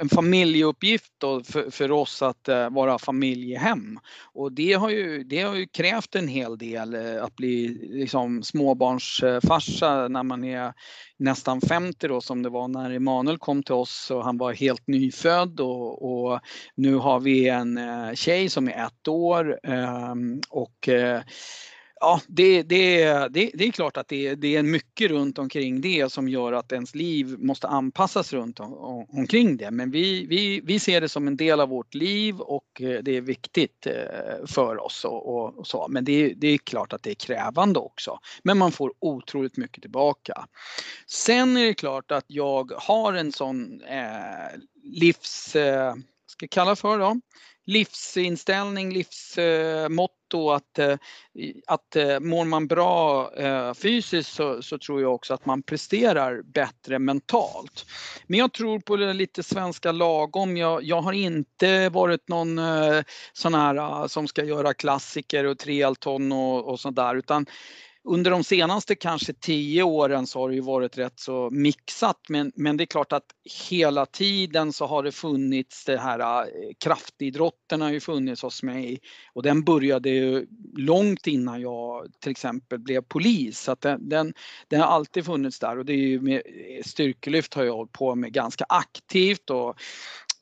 [0.00, 3.98] en familjeuppgift då för, för oss att eh, vara familjehem.
[4.32, 8.42] Och det har, ju, det har ju krävt en hel del eh, att bli liksom,
[8.42, 10.72] småbarnsfarsa när man är
[11.18, 14.86] nästan 50 då som det var när Emanuel kom till oss och han var helt
[14.86, 16.40] nyfödd och, och
[16.74, 21.20] nu har vi en eh, tjej som är ett år ehm, och eh,
[22.02, 26.12] ja, det, det, det, det är klart att det, det är mycket runt omkring det
[26.12, 29.70] som gör att ens liv måste anpassas runt om, omkring det.
[29.70, 33.16] Men vi, vi, vi ser det som en del av vårt liv och eh, det
[33.16, 35.86] är viktigt eh, för oss och, och så.
[35.88, 38.18] Men det, det är klart att det är krävande också.
[38.42, 40.46] Men man får otroligt mycket tillbaka.
[41.06, 45.94] Sen är det klart att jag har en sån eh, livs, eh,
[46.26, 47.20] ska jag kalla för då,
[47.66, 50.96] livsinställning, livsmotto att, eh,
[51.66, 56.42] att eh, mår man bra eh, fysiskt så, så, tror jag också att man presterar
[56.42, 57.86] bättre mentalt.
[58.26, 60.56] Men jag tror på det lite svenska lagom.
[60.56, 62.60] Jag, jag har inte varit någon
[63.32, 67.46] sån här ah, som ska göra klassiker och trialton och, och sådär utan
[68.04, 72.52] under de senaste kanske tio åren så har det ju varit rätt så mixat men,
[72.54, 73.26] men det är klart att
[73.70, 76.46] hela tiden så har det funnits det här eh,
[76.84, 79.00] kraftidrotten har ju funnits hos mig.
[79.32, 80.46] Och den började ju
[80.76, 83.60] långt innan jag till exempel blev polis.
[83.60, 84.34] Så att den, den,
[84.68, 85.78] den har alltid funnits där.
[85.78, 89.50] Och det är ju med eh, styrkelyft har jag hållit på med ganska aktivt.
[89.50, 89.80] Och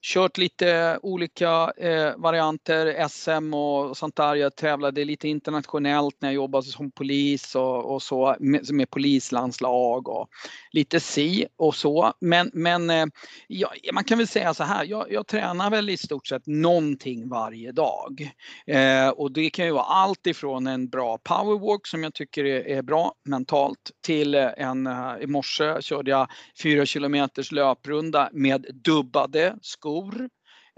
[0.02, 4.34] kört lite olika eh, varianter, SM och sånt där.
[4.34, 10.08] Jag tävlade lite internationellt när jag jobbade som polis och, och så med, med polislandslag
[10.08, 10.28] och
[10.72, 12.12] lite si och så.
[12.20, 13.06] Men, men eh,
[13.48, 17.28] ja, man kan väl säga så här, jag, jag, tränar väl i stort sett någonting
[17.28, 18.30] varje dag.
[18.66, 22.68] Eh, och det kan ju vara allt ifrån en bra powerwalk som jag tycker är,
[22.68, 26.28] är bra mentalt till eh, en, eh, i morse körde jag
[26.62, 30.28] 4 kilometers löprunda med dubbade skor skor.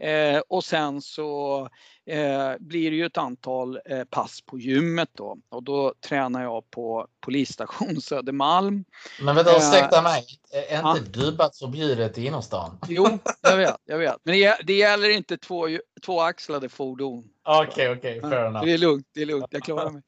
[0.03, 1.61] Eh, och sen så
[2.07, 6.71] eh, blir det ju ett antal eh, pass på gymmet då och då tränar jag
[6.71, 8.85] på polisstation Södermalm.
[9.21, 10.25] Men vänta, ursäkta mig.
[10.53, 11.25] Är inte ja.
[11.25, 12.79] dubbat förbjudet i innerstan?
[12.89, 14.17] Jo, jag vet, jag vet.
[14.23, 15.69] Men det, det gäller inte två,
[16.05, 17.25] tvåaxlade fordon.
[17.45, 18.65] Okej, okay, okej, okay, fair enough.
[18.65, 20.03] Det är lugnt, det är lugnt, jag klarar mig.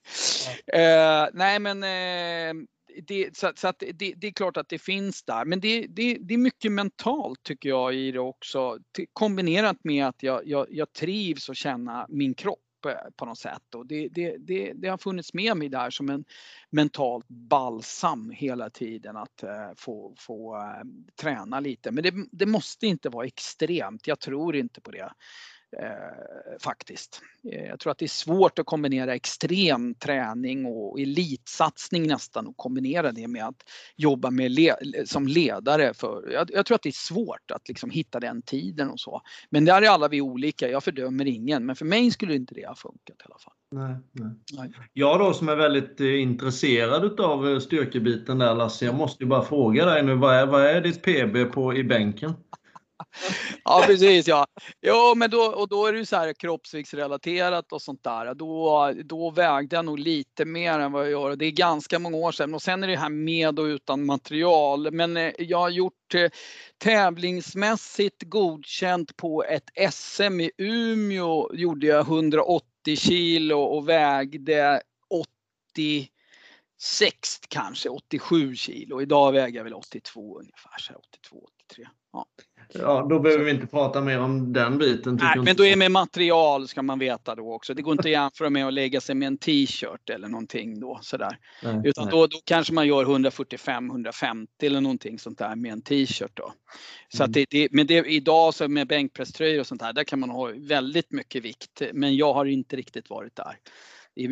[0.72, 2.64] eh, nej men eh,
[3.02, 6.18] det, så, så att det, det, är klart att det finns där, men det, det,
[6.20, 8.78] det är mycket mentalt tycker jag i det också.
[9.12, 13.74] Kombinerat med att jag, jag, jag trivs och känna min kropp eh, på något sätt.
[13.74, 16.24] Och det, det, det, det, har funnits med mig där som en
[16.70, 20.84] mentalt balsam hela tiden att eh, få, få eh,
[21.20, 21.90] träna lite.
[21.90, 25.12] Men det, det måste inte vara extremt, jag tror inte på det.
[25.78, 27.22] Eh, faktiskt.
[27.52, 32.56] Eh, jag tror att det är svårt att kombinera extrem träning och elitsatsning nästan och
[32.56, 33.62] kombinera det med att
[33.96, 35.94] jobba med le som ledare.
[35.94, 39.22] För, jag, jag, tror att det är svårt att liksom hitta den tiden och så.
[39.50, 41.66] Men där är alla vi olika, jag fördömer ingen.
[41.66, 43.54] Men för mig skulle inte det ha funkat i alla fall.
[43.70, 44.30] Nej, nej.
[44.52, 44.72] nej.
[44.92, 49.42] Jag då som är väldigt eh, intresserad utav styrkebiten där Lasse, jag måste ju bara
[49.42, 52.32] fråga dig nu, vad är, vad är ditt PB på, i bänken?
[53.64, 54.46] ja precis ja.
[54.82, 58.34] Jo men då, och då är det ju så här kroppsviktsrelaterat och sånt där.
[58.34, 61.36] Då, då vägde jag nog lite mer än vad jag gör.
[61.36, 64.92] Det är ganska många år sedan och sen är det här med och utan material.
[64.92, 66.30] Men eh, jag har gjort eh,
[66.78, 74.82] tävlingsmässigt godkänt på ett SM i Umeå gjorde jag 180 kilo och vägde
[75.76, 76.08] 80
[76.80, 79.00] 6 kanske, 87 kilo.
[79.00, 81.86] Idag väger jag väl 82 ungefär, så 82, 83.
[82.14, 82.26] Ja.
[82.72, 85.18] Ja, då behöver vi inte prata mer om den biten.
[85.22, 87.74] Nej, men då är med material ska man veta då också.
[87.74, 90.98] Det går inte att jämföra med att lägga sig med en t-shirt eller någonting då
[91.02, 91.38] sådär.
[91.62, 92.12] Nej, Utan nej.
[92.12, 96.52] Då, då kanske man gör 145-150 eller någonting sånt där med en t-shirt då.
[97.08, 97.30] Så mm.
[97.30, 100.30] att det, det, men det, idag så med bänkpresströjor och sånt där, där kan man
[100.30, 101.82] ha väldigt mycket vikt.
[101.92, 103.56] Men jag har inte riktigt varit där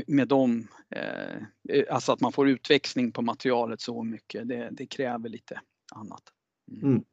[0.07, 5.29] med dem, eh, alltså att man får utväxling på materialet så mycket, det, det kräver
[5.29, 5.61] lite
[5.95, 6.23] annat.
[6.71, 6.91] Mm.
[6.91, 7.05] Mm.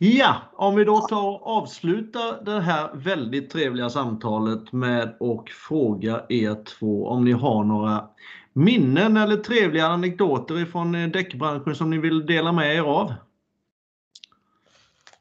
[0.00, 6.24] Ja, om vi då tar och avslutar det här väldigt trevliga samtalet med att fråga
[6.28, 8.08] er två om ni har några
[8.52, 13.14] minnen eller trevliga anekdoter ifrån eh, däckbranschen som ni vill dela med er av?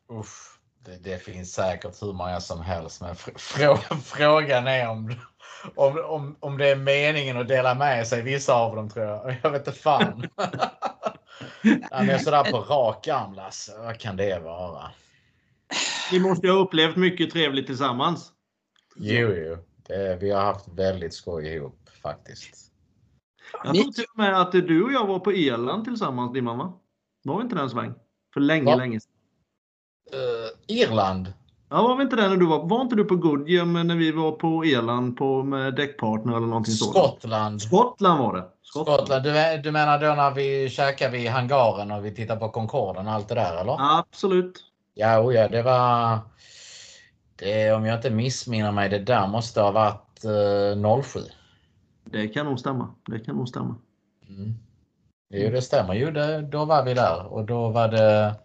[0.10, 3.16] Uff, det, det finns säkert hur många som helst men
[4.04, 5.16] frågan är om,
[5.76, 9.36] om, om, om det är meningen att dela med sig vissa av dem tror jag.
[9.44, 10.28] Jag vet inte fan.
[11.62, 14.92] Ja, men sådär på rak arm Lasse, vad kan det vara?
[16.12, 18.32] Ni måste ha upplevt mycket trevligt tillsammans.
[18.96, 19.58] Jo, jo.
[19.88, 22.72] Det, vi har haft väldigt skoj ihop faktiskt.
[23.64, 26.80] Jag tror till och med att du och jag var på Irland tillsammans Dimman va?
[27.24, 27.94] Var vi inte den sväng?
[28.34, 28.76] För länge, va?
[28.76, 29.12] länge sedan.
[30.14, 31.34] Uh, Irland?
[31.70, 32.70] Ja, var vi inte där när du var?
[32.70, 36.74] Var inte du på Goodyear när vi var på Irland på, med däckpartner eller någonting
[36.74, 37.22] Skottland.
[37.22, 37.62] sådant?
[37.62, 38.46] Skottland var det.
[38.62, 38.98] Skottland.
[39.00, 39.24] Skottland.
[39.24, 43.14] Du, du menar då när vi käkade vid hangaren och vi tittade på Concorden och
[43.14, 44.00] allt det där eller?
[44.00, 44.64] Absolut.
[44.94, 46.20] Ja, oh ja det var...
[47.36, 51.20] Det, om jag inte missminner mig, det där måste ha varit eh, 07.
[52.06, 52.96] Det kan nog stämma.
[53.08, 53.76] Det kan nog stämma.
[54.30, 54.54] Mm.
[55.30, 55.94] Jo, det stämmer.
[55.94, 58.36] Jo, det, då var vi där och då var det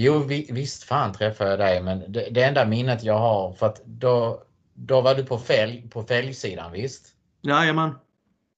[0.00, 3.66] Jo, vi, visst fan träffade jag dig, men det, det, enda minnet jag har, för
[3.66, 4.42] att då,
[4.74, 7.06] då var du på, fälg, på fälgsidan, visst?
[7.42, 7.94] Jajamän.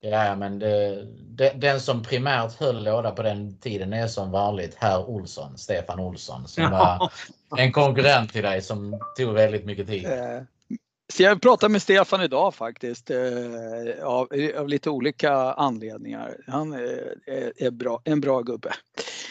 [0.01, 4.75] Ja, men det, det, den som primärt höll låda på den tiden är som vanligt
[4.75, 7.13] herr Olsson, Stefan Olsson, som var
[7.57, 10.05] en konkurrent till dig som tog väldigt mycket tid.
[10.05, 10.43] Eh,
[11.13, 13.19] så jag pratade med Stefan idag faktiskt eh,
[14.03, 14.29] av,
[14.59, 16.37] av, lite olika anledningar.
[16.47, 17.15] Han är,
[17.57, 18.73] är bra, en bra gubbe.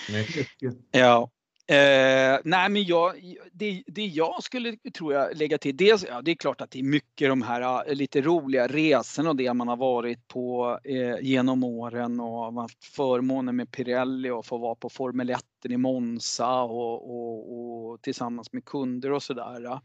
[0.10, 0.48] Mycket.
[0.92, 1.30] Ja.
[1.70, 3.14] Eh, nej men jag,
[3.52, 6.80] det, det jag skulle tror jag lägga till, dels, ja, det är klart att det
[6.80, 11.16] är mycket de här ah, lite roliga resorna och det man har varit på eh,
[11.22, 16.62] genom åren och haft förmånen med Pirelli och få vara på Formel 1 i Monza
[16.62, 19.80] och, och, och tillsammans med kunder och sådär.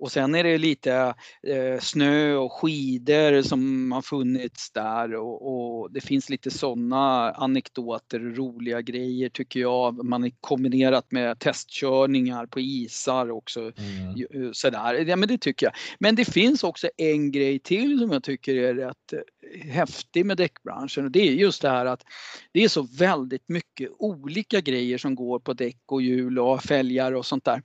[0.00, 5.92] Och sen är det lite eh, snö och skidor som har funnits där och, och
[5.92, 10.04] det finns lite sådana anekdoter, roliga grejer tycker jag.
[10.04, 13.60] Man är kombinerat med testkörningar på isar också.
[13.60, 14.44] Mm.
[14.44, 14.94] Eh, sådär.
[14.94, 15.72] Ja, men det tycker jag.
[15.98, 19.18] Men det finns också en grej till som jag tycker är rätt eh,
[19.62, 22.04] häftig med däckbranschen och det är just det här att
[22.52, 27.12] det är så väldigt mycket olika grejer som går på däck och hjul och fälgar
[27.12, 27.62] och sånt där.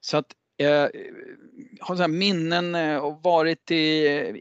[0.00, 0.26] Så att
[0.58, 0.86] eh,
[1.80, 3.76] har så minnen eh, och varit i,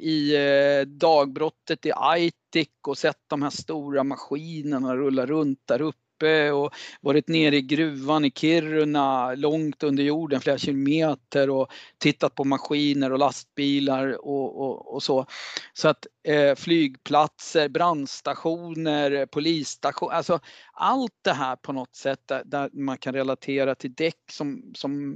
[0.01, 6.04] i eh, dagbrottet i Aitik och sett de här stora maskinerna rulla runt där uppe
[6.15, 12.35] uppe och varit nere i gruvan i Kiruna långt under jorden, flera kilometer och tittat
[12.35, 15.25] på maskiner och lastbilar och, och, och så.
[15.73, 20.39] Så att eh, flygplatser, brandstationer, polisstationer, alltså
[20.73, 25.15] allt det här på något sätt där, där, man kan relatera till däck som, som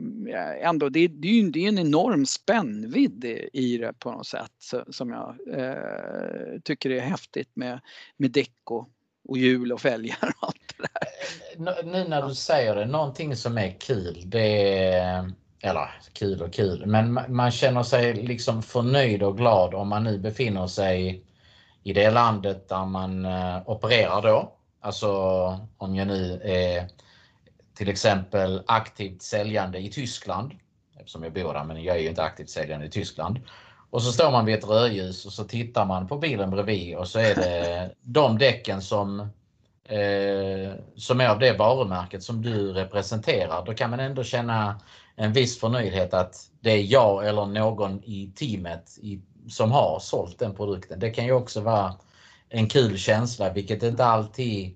[0.61, 4.51] ändå, det, det är ju det är en enorm spännvidd i det på något sätt
[4.89, 7.79] som jag eh, tycker är häftigt med,
[8.17, 8.89] med däck och,
[9.27, 11.79] och hjul och fälgar och allt det där.
[11.79, 16.53] Eh, nu när du säger det, någonting som är kul, det är, eller kul och
[16.53, 21.23] kul, men man känner sig liksom förnöjd och glad om man nu befinner sig
[21.83, 24.53] i det landet där man eh, opererar då.
[24.81, 25.09] Alltså
[25.77, 26.87] om jag nu är
[27.73, 30.53] till exempel aktivt säljande i Tyskland,
[30.99, 33.39] eftersom jag bor där, men jag är ju inte aktivt säljande i Tyskland.
[33.89, 37.07] Och så står man vid ett rödljus och så tittar man på bilen bredvid och
[37.07, 39.19] så är det de däcken som,
[39.83, 43.65] eh, som är av det varumärket som du representerar.
[43.65, 44.81] Då kan man ändå känna
[45.15, 50.39] en viss förnöjdhet att det är jag eller någon i teamet i, som har sålt
[50.39, 50.99] den produkten.
[50.99, 51.95] Det kan ju också vara
[52.49, 54.75] en kul känsla, vilket inte alltid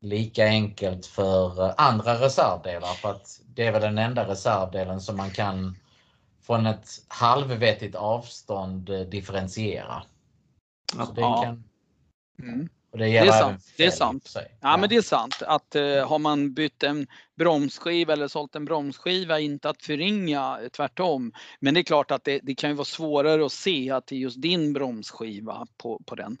[0.00, 5.30] lika enkelt för andra reservdelar för att det är väl den enda reservdelen som man
[5.30, 5.76] kan
[6.48, 10.02] från ett halvvettigt avstånd eh, differentiera.
[10.92, 11.42] Så det Ja.
[11.42, 11.64] kan,
[12.42, 12.68] Mm.
[12.92, 14.36] det, är sant, det är sant.
[14.60, 18.64] Ja, men det är sant att eh, har man bytt en bromsskiva eller sålt en
[18.64, 21.32] bromsskiva, inte att förringa, eh, tvärtom.
[21.60, 24.14] Men det är klart att det, det kan ju vara svårare att se att det
[24.14, 26.38] är just din bromsskiva på, på den.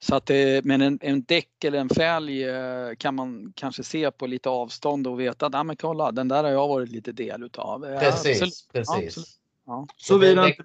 [0.00, 4.10] Så att, eh, men en, en däck eller en fälg eh, kan man kanske se
[4.10, 7.12] på lite avstånd och veta att ah, men kolla, den där har jag varit lite
[7.12, 7.98] del utav.
[8.00, 8.68] Precis, absolut.
[8.72, 9.37] precis.
[9.68, 9.86] Ja.
[9.96, 10.62] Såvida inte,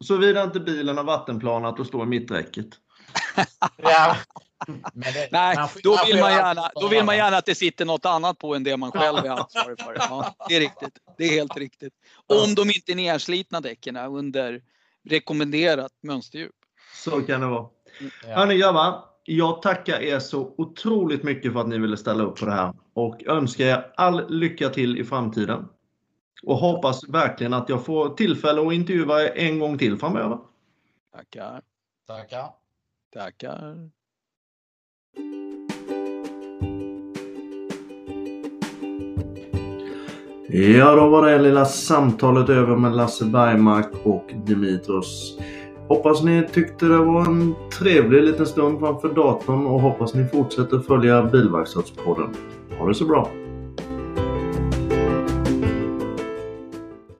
[0.00, 2.66] såvida inte bilen har vattenplanat och står i mitträcket.
[3.76, 4.16] Ja.
[4.94, 7.84] Men det- Nej, man- då vill man, gärna, då vill man gärna att det sitter
[7.84, 9.94] något annat på än det man själv är ansvarig för.
[9.98, 10.98] Ja, det är riktigt.
[11.18, 11.92] Det är helt riktigt.
[12.44, 14.62] Om de inte är nerslitna däcken under
[15.08, 16.52] rekommenderat mönsterdjup.
[16.94, 17.66] Så kan det vara.
[18.28, 18.34] Ja.
[18.36, 22.44] Hörni grabbar, jag tackar er så otroligt mycket för att ni ville ställa upp på
[22.46, 25.68] det här och önskar er all lycka till i framtiden.
[26.46, 30.38] Och hoppas verkligen att jag får tillfälle att intervjua er en gång till framöver.
[31.12, 31.62] Tackar,
[32.06, 32.48] Tackar.
[33.12, 33.90] tackar.
[40.48, 45.38] Ja, då var det lilla samtalet över med Lasse Bergmark och Dimitros.
[45.88, 50.78] Hoppas ni tyckte det var en trevlig liten stund framför datorn och hoppas ni fortsätter
[50.78, 52.34] följa Bilverkstadspodden.
[52.78, 53.43] Ha det så bra!